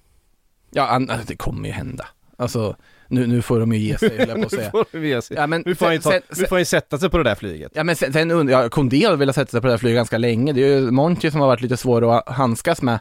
[0.71, 2.07] Ja, det kommer ju hända.
[2.37, 2.77] Alltså,
[3.09, 4.71] nu, nu får de ju ge sig, höll jag på att nu säga.
[4.71, 5.37] får vi ge sig.
[5.37, 7.11] Ja, men nu får han ju sen- ta, sen- nu får han ju sätta sig
[7.11, 7.73] på det där flyget.
[7.75, 9.97] Ja men sen, sen undrar jag, Kondé har velat sätta sig på det här flyget
[9.97, 10.53] ganska länge.
[10.53, 12.99] Det är ju Monchi som har varit lite svår att handskas med.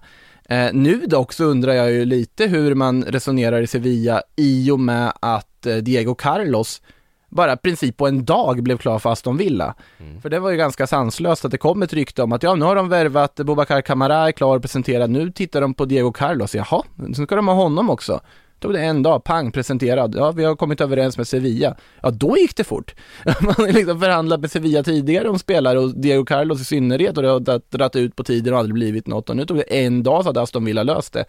[0.49, 4.79] Eh, nu dock så undrar jag ju lite hur man resonerar i Sevilla i och
[4.79, 6.81] med att eh, Diego Carlos
[7.29, 9.75] bara i princip på en dag blev klar för Aston Villa.
[10.21, 12.65] För det var ju ganska sanslöst att det kom ett rykte om att ja, nu
[12.65, 15.09] har de värvat Boubacar Kamara är klar och presenterad.
[15.09, 16.55] Nu tittar de på Diego Carlos.
[16.55, 18.21] Jaha, nu ska de ha honom också.
[18.59, 20.15] Tog det en dag, pang, presenterad.
[20.15, 21.75] Ja, vi har kommit överens med Sevilla.
[22.01, 22.95] Ja, då gick det fort.
[23.41, 27.23] Man har liksom förhandlat med Sevilla tidigare om spelare och Diego Carlos i synnerhet och
[27.23, 29.29] det har dragit ut på tiden och aldrig blivit något.
[29.29, 31.25] Och nu tog det en dag så hade Aston Villa löst det.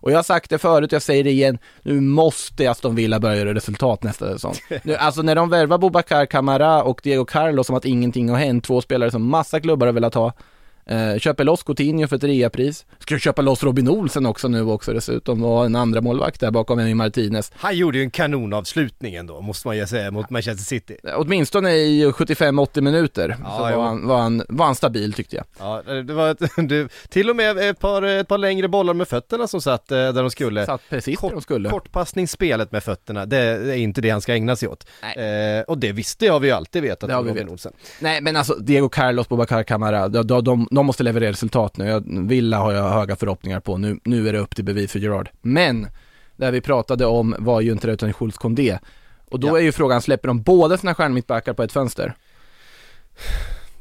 [0.00, 3.36] Och jag har sagt det förut, jag säger det igen, nu måste Aston Villa börja
[3.36, 4.54] göra resultat nästa säsong.
[4.82, 8.64] Nu, alltså när de värvar Boubacar Camara och Diego Carlos som att ingenting har hänt,
[8.64, 10.32] två spelare som massa klubbar har velat ha.
[10.90, 12.86] Eh, köper loss Coutinho för ett reapris.
[12.98, 16.78] Ska köpa loss Robin Olsen också nu också dessutom och en andra målvakt där bakom
[16.78, 17.52] Emi Martinez.
[17.56, 20.96] Han gjorde ju en kanonavslutning ändå, måste man ju säga, mot Manchester City.
[21.14, 25.44] Åtminstone i 75-80 minuter Ja, så var han, var, han, var han stabil tyckte jag.
[25.58, 29.08] Ja, det var ett, du, till och med ett par, ett par längre bollar med
[29.08, 30.66] fötterna som satt eh, där de skulle.
[30.66, 31.70] Satt precis där de skulle.
[31.70, 34.86] Kortpassningsspelet med fötterna, det, är inte det han ska ägna sig åt.
[35.16, 37.52] Eh, och det visste jag vi ju alltid vetat Det har vi Robin vetat.
[37.52, 37.72] Olsen.
[38.00, 41.86] Nej men alltså Diego Carlos, Boubacar Camara, de, de, de, de måste leverera resultat nu.
[41.86, 43.76] Jag, Villa har jag höga förhoppningar på.
[43.78, 45.30] Nu, nu är det upp till bevis för Gerard.
[45.42, 45.86] Men,
[46.36, 48.78] det vi pratade om var ju inte det utan Jules Condé.
[49.30, 49.58] Och då Ja.
[49.58, 52.16] är ju frågan, släpper de båda sina stjärnmittbackar på ett fönster?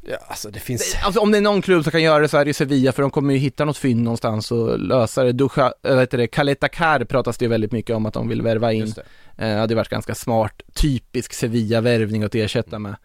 [0.09, 0.95] Ja, alltså det finns...
[1.05, 2.91] Alltså om det är någon klubb som kan göra det så är det ju Sevilla,
[2.91, 5.31] för de kommer ju hitta något fynd någonstans och lösa det.
[5.31, 8.27] Ducha, äh, vad heter det, Caleta Car pratas det ju väldigt mycket om att de
[8.29, 8.79] vill värva in.
[8.79, 9.01] Just det.
[9.37, 12.95] Eh, det hade varit ganska smart, typisk Sevilla-värvning att ersätta med.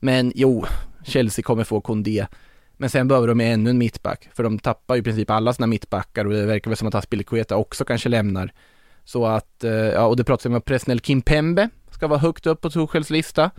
[0.00, 0.64] Men jo,
[1.04, 2.26] Chelsea kommer få Kondé.
[2.76, 5.66] Men sen behöver de ännu en mittback, för de tappar ju i princip alla sina
[5.66, 8.52] mittbackar och det verkar väl som att Aspilicueta också kanske lämnar.
[9.04, 12.60] Så att, eh, ja och det pratas om att Presnel Kimpembe ska vara högt upp
[12.60, 13.50] på Tuchels lista.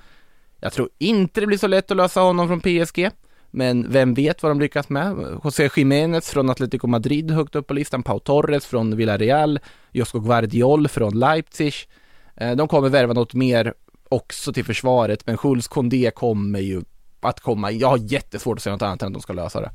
[0.59, 3.09] Jag tror inte det blir så lätt att lösa honom från PSG.
[3.51, 5.39] Men vem vet vad de lyckas med?
[5.43, 9.59] José Jiménez från Atletico Madrid högt upp på listan, Pau Torres från Villarreal,
[9.91, 11.73] Josko Guardiol från Leipzig.
[12.35, 13.73] Eh, de kommer värva något mer
[14.09, 16.81] också till försvaret, men Schultz Kondé kommer ju
[17.21, 17.71] att komma.
[17.71, 19.71] Jag har jättesvårt att säga något annat än att de ska lösa det.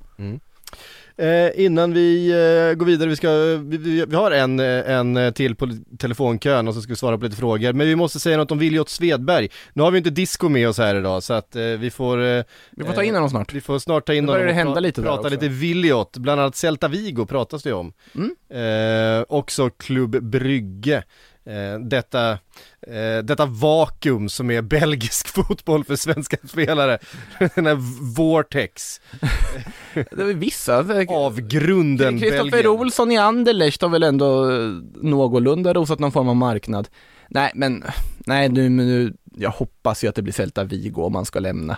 [1.16, 3.30] Eh, innan vi eh, går vidare, vi, ska,
[3.62, 3.76] vi,
[4.07, 5.68] vi, har en, eh, en till på
[5.99, 7.72] telefonkön och så ska vi svara på lite frågor.
[7.72, 9.49] Men vi måste säga något om Viljot Svedberg.
[9.72, 12.43] Nu har vi inte Disco med oss här idag så att eh, vi får eh,
[12.70, 13.53] Vi får ta in honom snart.
[13.53, 16.40] Vi får snart ta in honom det och hända pra- lite prata lite Viljot, bland
[16.40, 17.93] annat Celta Vigo pratas det om.
[18.14, 19.18] Mm.
[19.18, 21.03] Eh, också Klubb Brygge.
[21.45, 22.38] Eh, detta,
[22.87, 26.99] eh, detta vakuum som är belgisk fotboll för svenska spelare.
[27.55, 27.78] Den här
[28.16, 29.01] vortex.
[29.95, 30.78] Det är vissa.
[31.09, 32.66] Avgrunden Kristoffer.
[32.66, 36.89] Olsson i Anderlecht har väl ändå eh, någorlunda rosat någon form av marknad.
[37.28, 37.85] Nej, men
[38.26, 41.72] nej nu, nu, jag hoppas ju att det blir Celta Vigo om man ska lämna.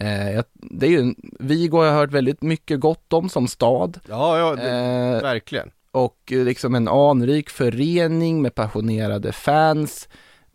[0.00, 4.00] Eh, det är ju, Vigo har jag hört väldigt mycket gott om som stad.
[4.08, 5.70] Ja, ja, det, Eh, verkligen.
[5.90, 10.08] och eh, liksom en anrik förening med passionerade fans.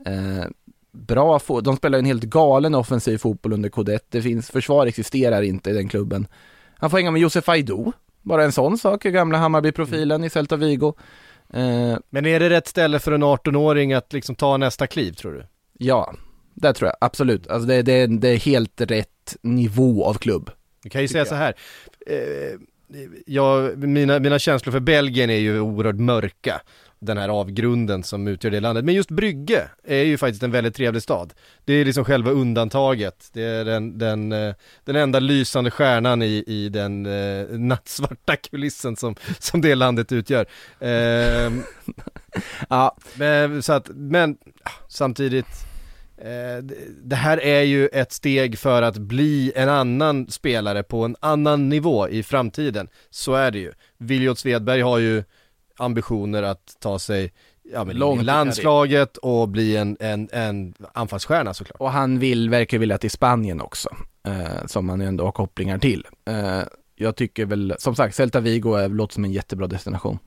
[0.06, 0.46] Eh,
[0.92, 4.06] bra fo- de spelar en helt galen offensiv fotboll under Kodett.
[4.10, 6.28] Det finns, försvar existerar inte i den klubben.
[6.76, 7.94] Han får hänga med Josef Aidoo.
[8.22, 10.94] Bara en sån sak, gamla Hammarby-profilen i Celta Vigo.
[11.54, 15.32] Eh, Men är det rätt ställe för en 18-åring att liksom ta nästa kliv tror
[15.34, 15.46] du?
[15.78, 16.14] ja,
[16.54, 17.48] det tror jag absolut.
[17.48, 20.50] Alltså det, det, det är helt rätt nivå av klubb.
[20.84, 21.28] Vi kan ju säga jag.
[21.28, 21.54] så här.
[22.08, 22.60] Eh,
[23.26, 26.62] ja, mina, mina känslor för Belgien är ju oerhört mörka.
[27.02, 28.86] Den här avgrunden som utgör det landet.
[28.86, 31.34] Men just Brygge är ju faktiskt en väldigt trevlig stad.
[31.66, 33.30] Det är liksom själva undantaget.
[33.34, 34.54] Det är den, den, eh,
[34.86, 40.46] den enda lysande stjärnan i, i den eh, nattsvarta kulissen som, som det landet utgör.
[40.80, 41.52] Eh,
[42.70, 45.48] Ja, men, så att, men ah, samtidigt,
[46.18, 51.06] eh, det- det här är ju ett steg för att bli en annan spelare på
[51.06, 52.88] en annan nivå i framtiden.
[53.10, 53.72] Så är det ju.
[53.98, 55.24] Viljot Svedberg har ju
[55.80, 57.34] ambitioner att ta sig
[57.74, 61.82] ja, men Långt i landslaget och bli en, en, en anfallsstjärna såklart.
[61.82, 63.90] och han vill, verkar vilja till Spanien också.
[64.28, 66.08] Eh, som han ju ändå har kopplingar till.
[66.26, 66.62] Eh,
[66.96, 70.20] jag tycker väl, som sagt, Celta Vigo är, låter som en jättebra destination.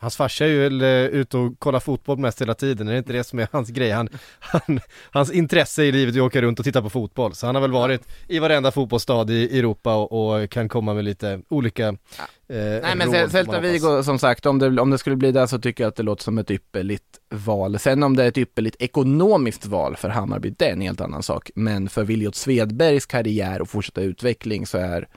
[0.00, 3.12] Hans farsa är ju eh, ute och kollar fotboll mest hela tiden, är det inte
[3.12, 3.90] det som är hans grej?
[3.90, 4.80] Han, han,
[5.10, 7.62] hans intresse i livet är att åka runt och titta på fotboll, så han har
[7.62, 11.94] väl varit i varenda fotbollsstad i Europa och, och kan komma med lite olika eh,
[12.48, 13.60] Nej men Celta.
[13.60, 16.02] Vigo som sagt, om det, om det skulle bli det så tycker jag att det
[16.02, 17.78] låter som ett ypperligt val.
[17.78, 21.22] Sen om det är ett ypperligt ekonomiskt val för Hammarby, det är en helt annan
[21.22, 21.50] sak.
[21.54, 25.08] Men för Viljot Svedbergs karriär och fortsatta utveckling så är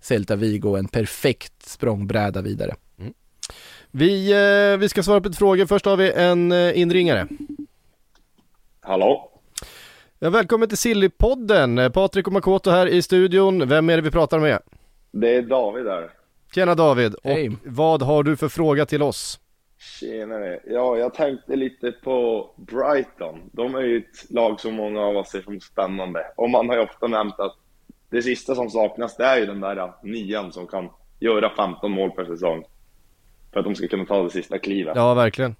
[0.00, 2.74] Celta Vigo en perfekt språngbräda vidare.
[3.98, 7.28] Vi, eh, vi ska svara på lite frågor, först har vi en eh, inringare.
[8.80, 9.30] Hallå?
[10.18, 14.10] Ja, välkommen till Sillypodden, Eh, Patrik och Makoto här i studion, vem är det vi
[14.10, 14.58] pratar med?
[15.12, 16.10] Det är David där.
[16.54, 17.56] Tjena David, och Hej.
[17.64, 19.40] vad har du för fråga till oss?
[20.00, 20.60] Tjenare.
[20.66, 23.50] Ja, jag tänkte lite på Brighton.
[23.52, 26.20] De är ju ett lag som många av oss ser som spännande.
[26.36, 27.56] Och man har ju ofta nämnt att
[28.10, 30.90] det sista som saknas, det är ju den där nian som kan
[31.20, 32.64] göra 15 mål per säsong.
[33.58, 34.96] För att de ska kunna ta det sista klivet.
[34.96, 35.56] Ja, verkligen.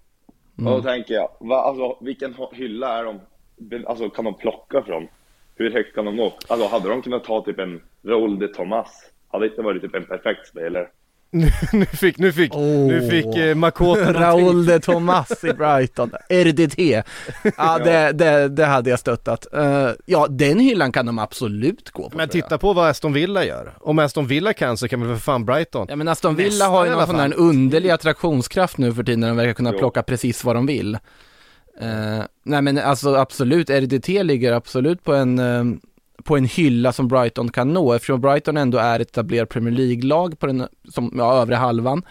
[0.57, 5.09] Och då tänker jag, va, alltså, vilken hylla är de, alltså kan de plocka från?
[5.55, 6.32] Hur högt kan de nå?
[6.49, 9.11] Alltså hade de kunnat ta typ en Raoul de Thomas?
[9.28, 10.88] Hade inte varit typ en perfekt spelare?
[11.31, 14.12] Nu, nu fick, nu fick, nu fick eh, Makoto.
[14.12, 17.05] Raúl de Tomas i Brighton, RDT.
[17.57, 19.47] Ja, det, det, det hade jag stöttat.
[19.55, 22.16] Eh, ja, den hyllan kan de absolut gå på.
[22.16, 22.31] Men jag.
[22.31, 23.72] titta på vad Aston Villa gör.
[23.81, 25.87] Om Aston Villa kan så kan väl för fan Brighton.
[25.91, 29.20] Ja men Aston Villa Nästan har ju någon sån här underlig attraktionskraft nu för tiden
[29.20, 29.79] när de verkar kunna Jo.
[29.79, 30.95] plocka precis vad de vill.
[31.81, 35.64] Eh, nej men alltså absolut, RDT ligger absolut på en, eh,
[36.25, 40.39] på en hylla som Brighton kan nå eftersom Brighton ändå är ett etablerat Premier League-lag
[40.39, 42.03] på den som, ja, övre halvan.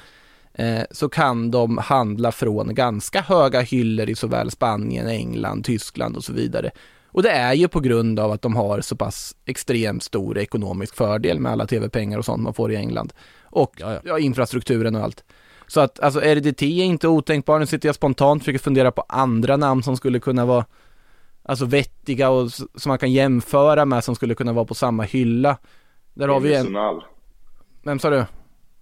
[0.54, 6.24] Eh, så kan de handla från ganska höga hyllor i såväl Spanien, England, Tyskland och
[6.24, 6.72] så vidare.
[7.08, 10.96] Och det är ju på grund av att de har så pass extremt stor ekonomisk
[10.96, 13.14] fördel med alla tv-pengar och sånt man får i England.
[13.44, 15.24] Och ja, infrastrukturen och allt.
[15.68, 17.60] Så att alltså RDT är inte otänkbar.
[17.60, 20.66] Nu sitter jag spontant och försöker fundera på andra namn som skulle kunna vara
[21.48, 25.58] alltså vettiga och som man kan jämföra med som skulle kunna vara på samma hylla.
[26.14, 27.04] Där har vi en, Sonal.
[27.84, 28.26] vem sa du?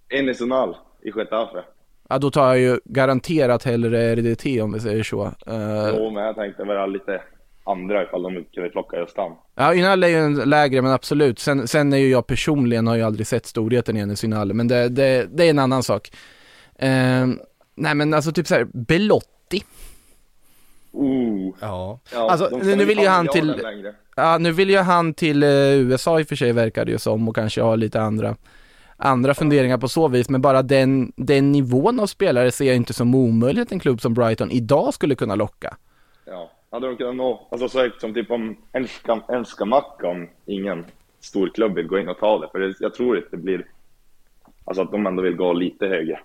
[0.08, 1.64] En i Getafe.
[2.08, 5.24] Ja då tar jag ju garanterat hellre RDT om vi säger så.
[5.24, 7.22] Eh, Jo, men jag tänkte vara lite
[7.64, 9.32] andra ifall de kunde plocka just han.
[9.54, 11.38] Ja, Ynal är ju en lägre men absolut.
[11.38, 14.68] Sen, sen är ju jag personligen, har ju aldrig sett storheten i Enes Ynal, men
[14.68, 16.10] det, det, det är en annan sak.
[16.78, 17.26] Eh,
[17.74, 19.64] nej men alltså typ så här, Belotti.
[20.96, 21.54] Ooh.
[21.60, 22.00] Ja.
[22.12, 23.62] Ja, Alltså, nu- vill ju han till-.
[24.16, 26.98] Ja, nu vill ju han till eh, USA i och för sig verkar det ju
[26.98, 28.36] som och kanske ha lite andra
[28.96, 32.92] andra funderingar på så vis, men bara den, den nivån av spelare ser jag inte
[32.92, 35.76] som omöjligt att en klubb som Brighton idag skulle kunna locka.
[36.24, 40.08] Ja, hade de kunnat nå, alltså så som typ om en ska, en ska macka
[40.08, 40.84] om ingen
[41.20, 42.48] stor klubb vill gå in och ta det.
[42.52, 43.66] För jag tror att det blir,
[44.64, 46.20] alltså att de ändå vill gå lite högre.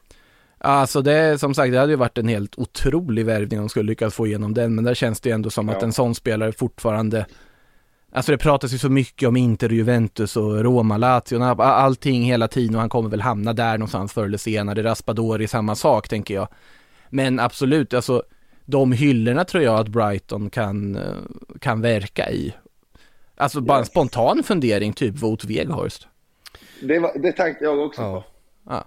[0.64, 3.88] Alltså det, som sagt, det hade ju varit en helt otrolig värvning om de skulle
[3.88, 5.86] lyckas få igenom den, men där känns det ju ändå som att Ja.
[5.86, 7.26] en sån spelare fortfarande
[8.14, 12.76] Alltså det pratas ju så mycket om Inter, Juventus och Roma, Lazio, allting hela tiden
[12.76, 14.84] och han kommer väl hamna där någonstans förr eller senare.
[14.84, 16.48] Raspadori, samma sak tänker jag.
[17.10, 18.24] Men absolut, alltså
[18.66, 21.02] de hyllorna tror jag att Brighton kan, eh,
[21.60, 22.54] kan verka i.
[23.36, 26.08] Alltså bara en spontan fundering, typ Wout Weghorst.
[26.82, 28.22] Det, var, det tänkte jag också Ja.
[28.22, 28.24] på.
[28.74, 28.86] Ja,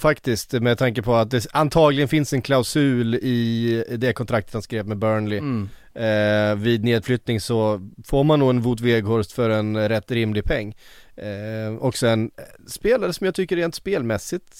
[0.00, 4.86] faktiskt, med tanke på att det antagligen finns en klausul i det kontraktet han skrev
[4.86, 5.38] med Burnley.
[5.38, 5.68] Mm.
[5.94, 10.76] Eh, vid nedflyttning så får man nog en Wout Weghorst för en rätt rimlig peng.
[11.16, 14.56] Eh, och sen eh, spelare som jag tycker rent spelmässigt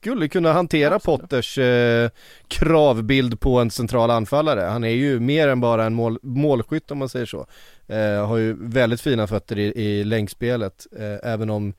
[0.00, 1.20] skulle kunna hantera Absolut.
[1.20, 2.10] Potters eh,
[2.48, 4.60] kravbild på en central anfallare.
[4.60, 7.46] Han är ju mer än bara en mål, målskytt om man säger så.
[7.86, 11.74] Eh, har ju väldigt fina fötter i, i länkspelet, eh, även om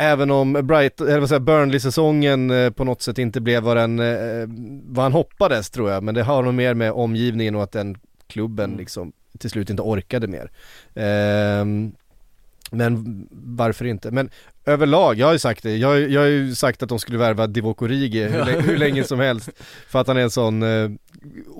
[0.00, 3.98] Även om Bright, eller vad säger Burnley-säsongen eh, på något sätt inte blev vad, den,
[3.98, 4.48] eh,
[4.84, 7.96] vad han hoppades tror jag, men det har nog mer med omgivningen och att den
[8.26, 8.78] klubben Mm.
[8.78, 10.50] liksom till slut inte orkade mer.
[12.70, 14.10] Men varför inte?
[14.10, 14.30] Men
[14.66, 17.46] överlag, jag har ju sagt det, jag, jag har ju sagt att de skulle värva
[17.46, 19.50] Divock Origi hur, lä- hur länge som helst.
[19.88, 20.90] För att han är en sån eh,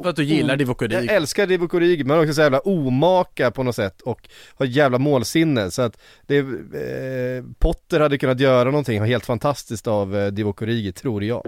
[0.03, 1.07] För att du gillar Divock Origi.
[1.07, 4.99] Jag älskar Divock Origi, men också så jävla omaka på något sätt och har jävla
[4.99, 10.63] målsinne så att det, eh, Potter hade kunnat göra någonting helt fantastiskt av eh, Divock
[10.63, 11.47] Origi, tror jag.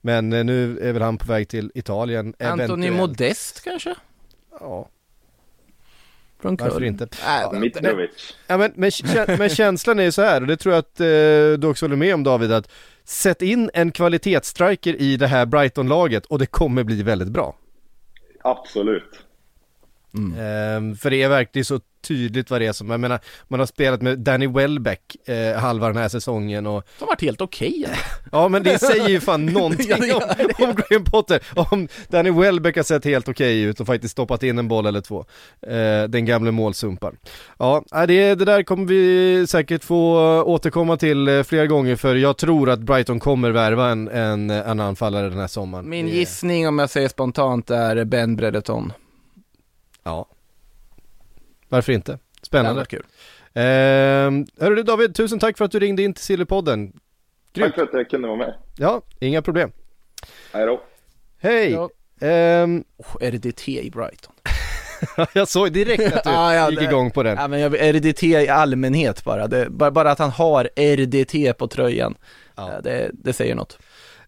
[0.00, 2.96] Men eh, nu är väl han på väg till Italien Anthony eventuellt.
[2.96, 3.94] Modest kanske?
[4.60, 4.88] Ja,
[6.40, 6.86] Från varför Köln.
[6.86, 7.08] inte?
[7.52, 8.36] Äh, Mitrovic.
[8.46, 8.90] Ja men, men,
[9.38, 11.06] men känslan är ju så här och det tror jag att eh,
[11.58, 12.70] du också håller med om David att
[13.04, 17.56] Sätt in en kvalitetsstriker i det här Brighton-laget och det kommer bli väldigt bra.
[18.42, 19.27] Absolut.
[20.18, 23.66] Ehm, för det är verkligen så tydligt vad det är som, jag menar, man har
[23.66, 27.86] spelat med Danny Welbeck eh, halva den här säsongen och De har varit helt okej.
[28.32, 30.20] Ja men det säger ju fan någonting om,
[30.58, 34.58] om Graham Potter, om Danny Welbeck har sett helt okej ut och faktiskt stoppat in
[34.58, 35.24] en boll eller två.
[35.62, 37.16] Eh, den gamle målsumparen.
[37.58, 42.36] Ja, det, det där kommer vi säkert få återkomma till eh, flera gånger för jag
[42.36, 45.88] tror att Brighton kommer värva en, en, en anfallare den här sommaren.
[45.88, 48.92] Min gissning om jag säger spontant är Ben Bredeton.
[50.08, 50.26] Ja.
[51.68, 52.18] Varför inte?
[52.42, 52.80] Spännande.
[52.80, 53.06] var kul.
[53.54, 56.92] Ehm, hörru du David, tusen tack för att du ringde in till Sillypodden.
[57.52, 57.66] Grymt.
[57.68, 58.54] Tack för att jag kunde vara med.
[58.76, 59.72] Ja, inga problem.
[60.52, 60.80] Hej då.
[61.40, 61.70] Hej!
[61.72, 61.90] Ja.
[62.26, 64.32] Ehm, Oh, RDT i Brighton.
[65.32, 67.36] jag såg direkt att du Ja, ja, gick det- igång på den.
[67.36, 69.46] Ja men jag, RDT i allmänhet bara.
[69.46, 69.90] Det, bara.
[69.90, 70.64] Bara att han har
[70.96, 72.14] RDT på tröjan.
[72.56, 72.72] Ja.
[72.72, 72.80] Ja.
[72.80, 73.78] Det, det säger något.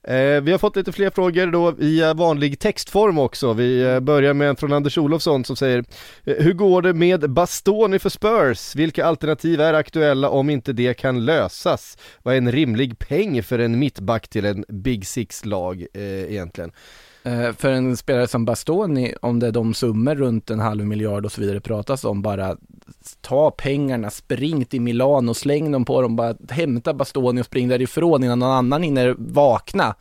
[0.03, 3.53] Eh, vi har fått lite fler frågor då via eh, vanlig textform också.
[3.53, 5.85] Vi eh, börjar med en från Anders Olofsson som säger
[6.25, 8.77] eh, Hur går det med Bastoni för Spurs?
[8.77, 11.99] Vilka alternativ är aktuella om inte det kan lösas?
[12.23, 16.73] Vad är en rimlig peng för en mittback till en Big Six-lag eh, egentligen?
[17.23, 21.25] Eh, för en spelare som Bastoni, om det är de summor runt en halv miljard
[21.25, 22.57] och så vidare pratas om, bara
[23.21, 28.25] ta pengarna, spring till Milano, släng dem på dem, bara hämta Bastoni och spring därifrån
[28.25, 29.95] innan någon annan hinner vakna.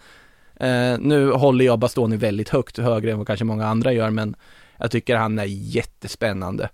[0.60, 4.36] Eh, nu håller jag Bastoni väldigt högt, högre än vad kanske många andra gör, men
[4.78, 6.70] jag tycker han är jättespännande.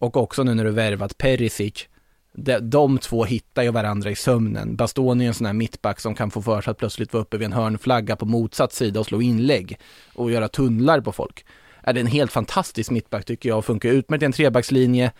[0.00, 1.88] Och också nu när du värvat Perisic,
[2.32, 4.76] de, de två hittar ju varandra i sömnen.
[4.76, 7.36] Bastoni är en sån här mittback som kan få för sig att plötsligt vara uppe
[7.36, 9.78] vid en hörnflagga på motsatt sida och slå inlägg
[10.14, 11.44] och göra tunnlar på folk.
[11.82, 15.12] Är det en helt fantastisk mittback tycker jag och funkar utmärkt i en trebackslinje.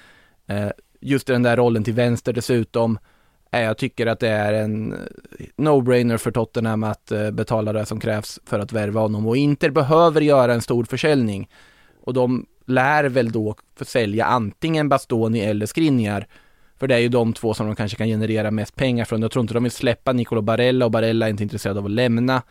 [0.49, 0.71] Eh,
[1.01, 2.99] just i den där rollen till vänster dessutom.
[3.51, 4.99] Eh, jag tycker att det är en eh,
[5.57, 10.21] no-brainer för Tottenham att betala det som krävs för att värva honom och Inter behöver
[10.21, 11.49] göra en stor försäljning.
[12.05, 16.27] Och de lär väl då försälja antingen Bastoni eller Skriniar
[16.79, 19.23] för det är ju de två som de kanske kan generera mest pengar från.
[19.23, 21.91] Jag tror inte de vill släppa Nicolo Barella och Barella är inte intresserad av att
[21.91, 22.43] lämna.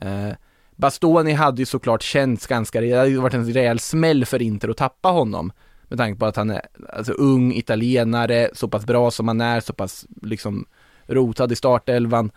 [0.00, 0.30] Eh,
[0.76, 4.68] Bastoni hade ju såklart känts ganska, det hade ju varit en rejäl smäll för Inter
[4.68, 5.52] att tappa honom.
[5.90, 9.60] Med tanke på att han är alltså, ung italienare, så pass bra som han är,
[9.60, 10.66] så pass liksom
[11.06, 12.30] rotad i startelvan.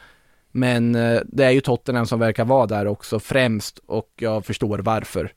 [0.52, 4.80] Men eh, det är ju Tottenham som verkar vara där också främst och jag förstår
[4.80, 5.34] varför.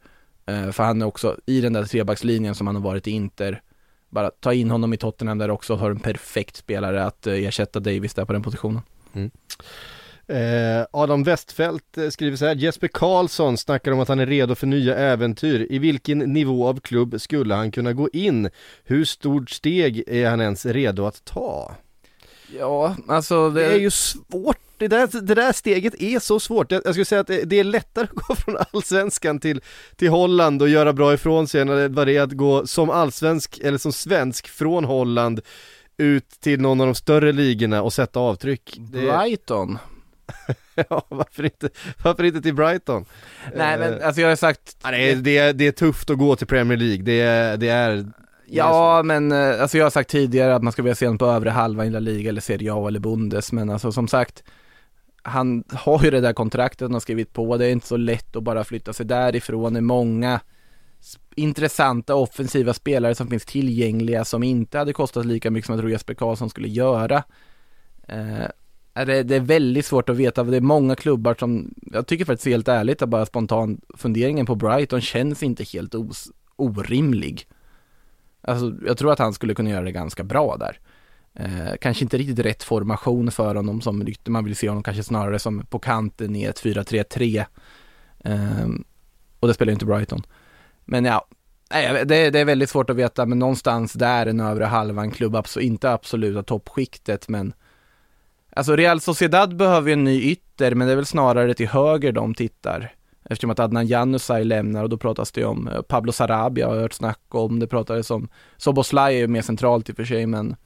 [0.47, 3.63] Eh, för han är också i den där trebackslinjen som han har varit i Inter
[4.09, 7.35] bara ta in honom i Tottenham där också och har en perfekt spelare att eh,
[7.35, 8.83] ersätta Davis där på den positionen.
[9.13, 9.31] Mm.
[10.29, 14.55] Eh, Adam Westfält eh, skriver så här, Jesper Karlsson snackar om att han är redo
[14.55, 15.67] för nya äventyr.
[15.71, 18.51] I vilken nivå av klubb skulle han kunna gå in?
[18.85, 21.75] Hur stort steg är han ens redo att ta?
[22.59, 26.73] Ja, alltså det, det är ju svårt det där, det där steget är så svårt.
[26.73, 29.61] Jag, skulle säga att det, det, är lättare att gå från allsvenskan till,
[29.97, 33.59] till Holland och göra bra ifrån sig än vad det är att gå som allsvensk
[33.59, 35.41] eller som svensk från Holland
[35.97, 38.77] ut till någon av de större ligorna och sätta avtryck.
[38.79, 38.99] Det...
[38.99, 39.79] Brighton.
[40.89, 41.69] ja, varför inte,
[42.05, 43.05] varför inte till Brighton?
[43.55, 46.19] Nej men alltså jag har sagt ja, det, är, det, är, det är tufft att
[46.19, 48.07] gå till Premier League, det är, det är
[48.49, 51.27] Ja, men eh, alltså jag har sagt tidigare att man ska vilja se honom på
[51.27, 54.45] övre halvan i La Liga eller Serie A eller Bundes, men alltså som sagt
[55.23, 58.37] han har ju det där kontraktet han har skrivit på, det är inte så lätt
[58.37, 60.41] att bara flytta sig därifrån, det är många
[61.35, 65.91] intressanta offensiva spelare som finns tillgängliga som inte hade kostat lika mycket som jag tror
[65.91, 67.23] Jesper Karlsson skulle göra.
[68.09, 68.47] Eh,
[69.05, 72.47] det, det, är väldigt svårt att veta, det är många klubbar som, jag tycker faktiskt
[72.47, 77.47] helt ärligt att bara spontan funderingen på Brighton känns inte helt os, orimlig.
[78.41, 80.79] Alltså jag tror att han skulle kunna göra det ganska bra där.
[81.35, 85.39] Eh, kanske inte riktigt rätt formation för honom som man vill se honom kanske snarare
[85.39, 87.45] som på kanten i ett 4-3-3.
[88.19, 88.69] Eh,
[89.41, 90.23] och det spelar ju inte Brighton.
[90.85, 91.27] Men ja,
[91.69, 95.93] det, det, är väldigt svårt att veta, men någonstans där en övre halvan klubb, inte
[95.93, 97.53] absoluta toppskiktet, men
[98.57, 102.13] Alltså Real Sociedad behöver ju en ny ytter, men det är väl snarare till höger
[102.13, 102.93] de tittar.
[103.31, 106.83] Eftersom att Adnan Januzaj lämnar och då pratas det om eh, Pablo Sarabia har jag
[106.83, 110.27] hört snack om, det pratades om Soboslaj är ju mer centralt i och för sig,
[110.27, 110.57] men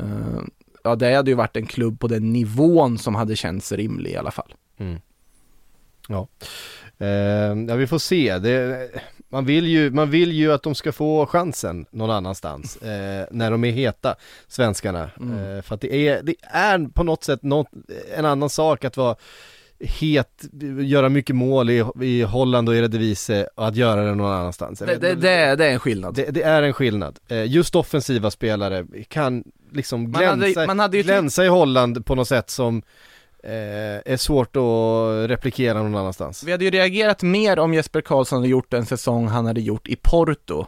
[0.00, 0.42] Uh,
[0.84, 4.16] ja, det hade ju varit en klubb på den nivån som hade känts rimlig i
[4.16, 4.54] alla fall.
[4.78, 5.00] Mm.
[6.08, 6.28] Ja.
[7.00, 8.38] Uh, ja, vi får se.
[8.38, 8.90] Det,
[9.36, 12.88] man, vill ju, man vill ju att de ska få chansen någon annanstans uh,
[13.30, 14.14] när de är heta,
[14.48, 15.10] svenskarna.
[15.20, 15.62] Mm.
[15.62, 17.68] för att det är, det är på något sätt något,
[18.16, 19.16] en annan sak att vara
[19.80, 20.44] het,
[20.80, 24.78] göra mycket mål i, i Holland och Eredivisie och att göra det någon annanstans.
[24.78, 26.14] Det, det, det, är, det är en skillnad.
[26.14, 27.18] Det, det, är en skillnad.
[27.46, 32.28] Just offensiva spelare kan liksom glänsa, man hade, man hade glänsa i Holland på något
[32.28, 32.82] sätt som eh,
[34.04, 36.42] är svårt att replikera någon annanstans.
[36.42, 39.88] Vi hade ju reagerat mer om Jesper Karlsson hade gjort en säsong han hade gjort
[39.88, 40.66] i Porto.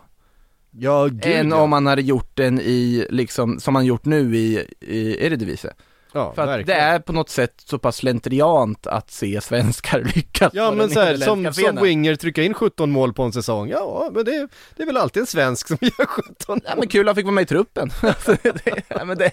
[0.70, 1.56] Ja, gud Än ja.
[1.56, 5.72] om han hade gjort den i, liksom, som han gjort nu i, i Eredivisie.
[6.18, 6.78] Ja, För att verkligen.
[6.78, 10.78] det är på något sätt så pass slentriant att se svenskar lyckas Ja på men
[10.86, 11.84] den så här, som, som scenen.
[11.84, 15.20] winger trycka in 17 mål på en säsong, ja men det, det är väl alltid
[15.20, 17.90] en svensk som gör 17 Ja men kul, han fick vara med i truppen.
[18.02, 19.30] Alltså, det, ja, men det,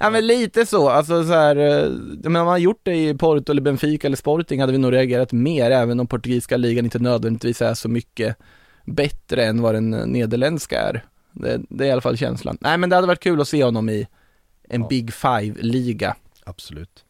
[0.00, 1.88] ja men lite så, alltså så här, eh,
[2.22, 5.32] men om man gjort det i Porto eller Benfica eller Sporting hade vi nog reagerat
[5.32, 8.36] mer, även om portugisiska ligan inte nödvändigtvis är så mycket
[8.84, 11.04] bättre än vad den nederländska är.
[11.32, 12.58] Det, det är i alla fall känslan.
[12.60, 14.06] Nej men det hade varit kul att se honom i
[14.68, 16.16] en Big Five-liga.
[16.46, 17.03] Absolut.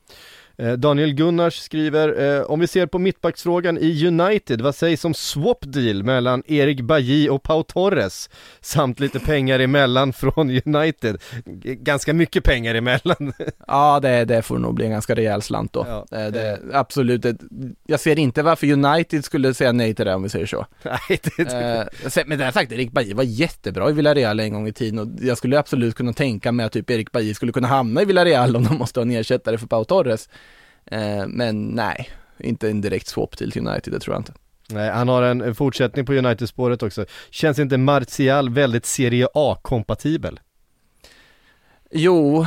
[0.59, 5.15] Eh, Daniel Gunnars skriver, eh, om vi ser på mittbacksfrågan i United, vad sägs om
[5.15, 8.31] swap deal mellan Erik Bajy och Pau Torres?
[8.61, 11.17] Samt lite pengar emellan från United.
[11.65, 13.33] Ganska mycket pengar emellan.
[13.67, 15.87] Ja, det, det får nog bli en ganska rejäl slant då.
[15.89, 16.07] Ja.
[16.11, 17.37] Det, det, absolut, det,
[17.87, 20.67] jag ser inte varför United skulle säga nej till det om vi säger så.
[20.83, 24.53] Nej, det, Eh, sen- men det har sagt, Erik Bajy var jättebra i Villarreal en
[24.53, 27.53] gång i tiden och jag skulle absolut kunna tänka mig att typ Erik Bajy skulle
[27.53, 30.29] kunna hamna i Villarreal om de måste ha en ersättare för Pau Torres.
[30.87, 32.09] Eh, men nej,
[32.39, 34.33] inte en direkt swap till United, det tror jag inte.
[34.69, 37.07] Nej, han har en, fortsättning på United-spåret också.
[37.31, 40.41] Känns inte Martial väldigt Serie A-kompatibel?
[41.91, 42.47] Jo,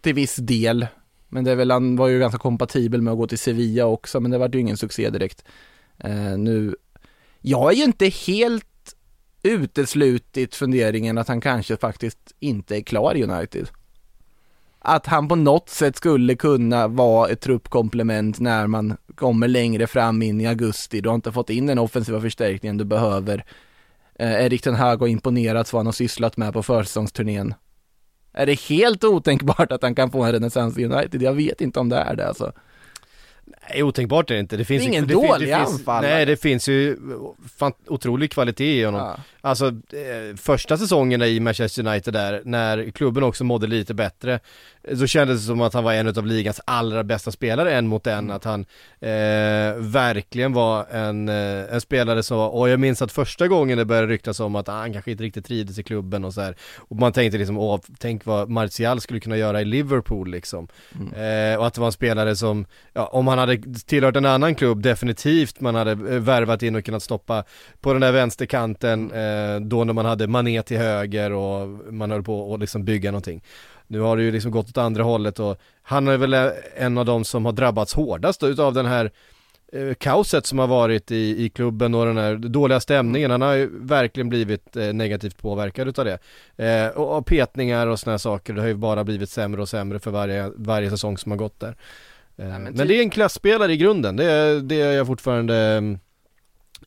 [0.00, 0.86] till viss del.
[1.28, 4.20] Men det är väl, han var ju ganska kompatibel med att gå till Sevilla också,
[4.20, 5.44] men det var ju ingen succé direkt.
[5.98, 6.76] Eh, nu,
[7.40, 8.66] jag är ju inte helt
[9.42, 13.68] uteslutit funderingen att han kanske faktiskt inte är klar i United.
[14.78, 20.22] Att han på något sätt skulle kunna vara ett truppkomplement när man kommer längre fram
[20.22, 21.00] in i augusti.
[21.00, 23.44] Du har inte fått in den offensiva förstärkningen du behöver.
[24.18, 27.54] Eh, Erik Ten Hag har imponerats vad han har sysslat med på försäsongsturnén.
[28.32, 31.22] Är det helt otänkbart att han kan få en renässans i United?
[31.22, 32.52] Jag vet inte om det är det alltså.
[33.70, 34.56] Nej, otänkbart är det inte.
[34.56, 36.14] Det finns Det är ingen det, dålig finns, anfallare.
[36.14, 36.96] Nej, det finns ju
[37.58, 39.00] fan, otrolig kvalitet i honom.
[39.00, 39.16] Ja.
[39.40, 44.40] Alltså, eh, första säsongerna i Manchester United där, när klubben också mådde lite bättre,
[44.82, 47.86] eh, så kändes det som att han var en av ligans allra bästa spelare en
[47.86, 48.60] mot en, att han
[49.00, 53.84] eh, verkligen var en, eh, en spelare som, och jag minns att första gången det
[53.84, 56.56] började ryktas om att ah, han kanske inte riktigt trivdes i klubben och så här.
[56.76, 60.68] och man tänkte liksom, åh, tänk vad Martial skulle kunna göra i Liverpool liksom.
[61.16, 64.54] Eh, och att det var en spelare som, ja, om han hade tillhört en annan
[64.54, 67.44] klubb, definitivt man hade eh, värvat in och kunnat stoppa
[67.80, 72.22] på den där vänsterkanten, eh, då när man hade Mané till höger och man höll
[72.22, 73.42] på att liksom bygga någonting.
[73.86, 76.98] Nu har det ju liksom gått åt andra hållet och han är väl eh, en
[76.98, 79.10] av de som har drabbats hårdast utav den här
[79.72, 83.30] eh, kaoset som har varit i, i klubben och den här dåliga stämningen.
[83.30, 86.18] Han har ju verkligen blivit eh, negativt påverkad utav det.
[86.64, 89.68] Eh, och, och petningar och sådana här saker, det har ju bara blivit sämre och
[89.68, 91.76] sämre för varje, varje säsong som har gått där.
[92.38, 95.54] Eh, men, typ- det är en klassspelare i grunden, det, är- det är jag fortfarande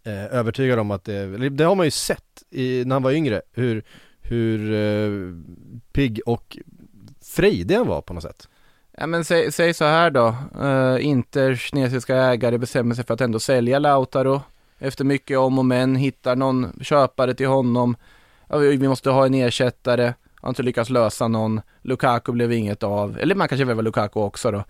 [0.03, 3.41] eh, övertygad om att det, det har man ju sett i, när han var yngre,
[3.53, 3.83] hur,
[4.21, 5.33] hur eh,
[5.93, 6.57] pigg och
[7.21, 8.47] frejdig han var på något sätt.
[8.97, 13.21] Ja men säg, säg så här då, uh, Inters kinesiska ägare bestämmer sig för att
[13.21, 14.41] ändå sälja Lautaro
[14.79, 17.95] efter mycket om och men, hittar någon köpare till honom,
[18.49, 23.19] ja, vi måste ha en ersättare, har inte lyckats lösa någon, Lukaku blev inget av,
[23.19, 24.63] eller man kanske värvar Lukaku också då.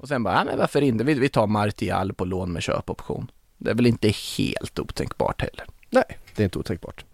[0.00, 3.30] Och sen bara, ja men varför inte, vi, vi tar Martial på lån med köpoption.
[3.58, 5.64] Det är väl inte helt otänkbart heller.
[5.90, 7.04] Nej, det är inte otänkbart.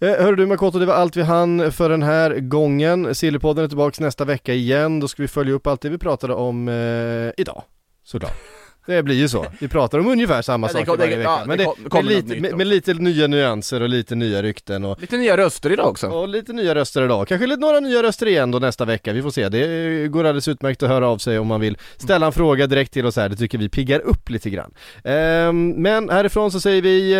[0.00, 3.14] Eh, hörru du Makoto, det var allt vi hann för den här gången.
[3.14, 5.00] Sillypodden är tillbaka nästa vecka igen.
[5.00, 7.62] Då ska vi följa upp allt det vi pratade om eh, idag,
[8.04, 8.32] såklart.
[8.86, 9.46] Det blir ju så.
[9.60, 11.30] Vi pratar om ungefär samma det saker kom- det- varje vecka.
[11.30, 13.88] ja, men det det, kom- med, kommer något lite, med, med lite nya nyanser och
[13.88, 16.06] lite nya rykten och Lite nya röster idag också.
[16.08, 17.28] Och lite nya röster idag.
[17.28, 19.12] Kanske lite några nya röster igen då nästa vecka.
[19.12, 19.48] Vi får se.
[19.48, 22.92] Det går alldeles utmärkt att höra av sig om man vill ställa en fråga direkt
[22.92, 23.28] till oss här.
[23.28, 24.74] Det tycker vi piggar upp lite grann.
[25.04, 27.12] Ehm, men härifrån så säger vi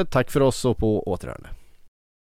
[0.00, 1.48] eh, tack för oss och på återhörande.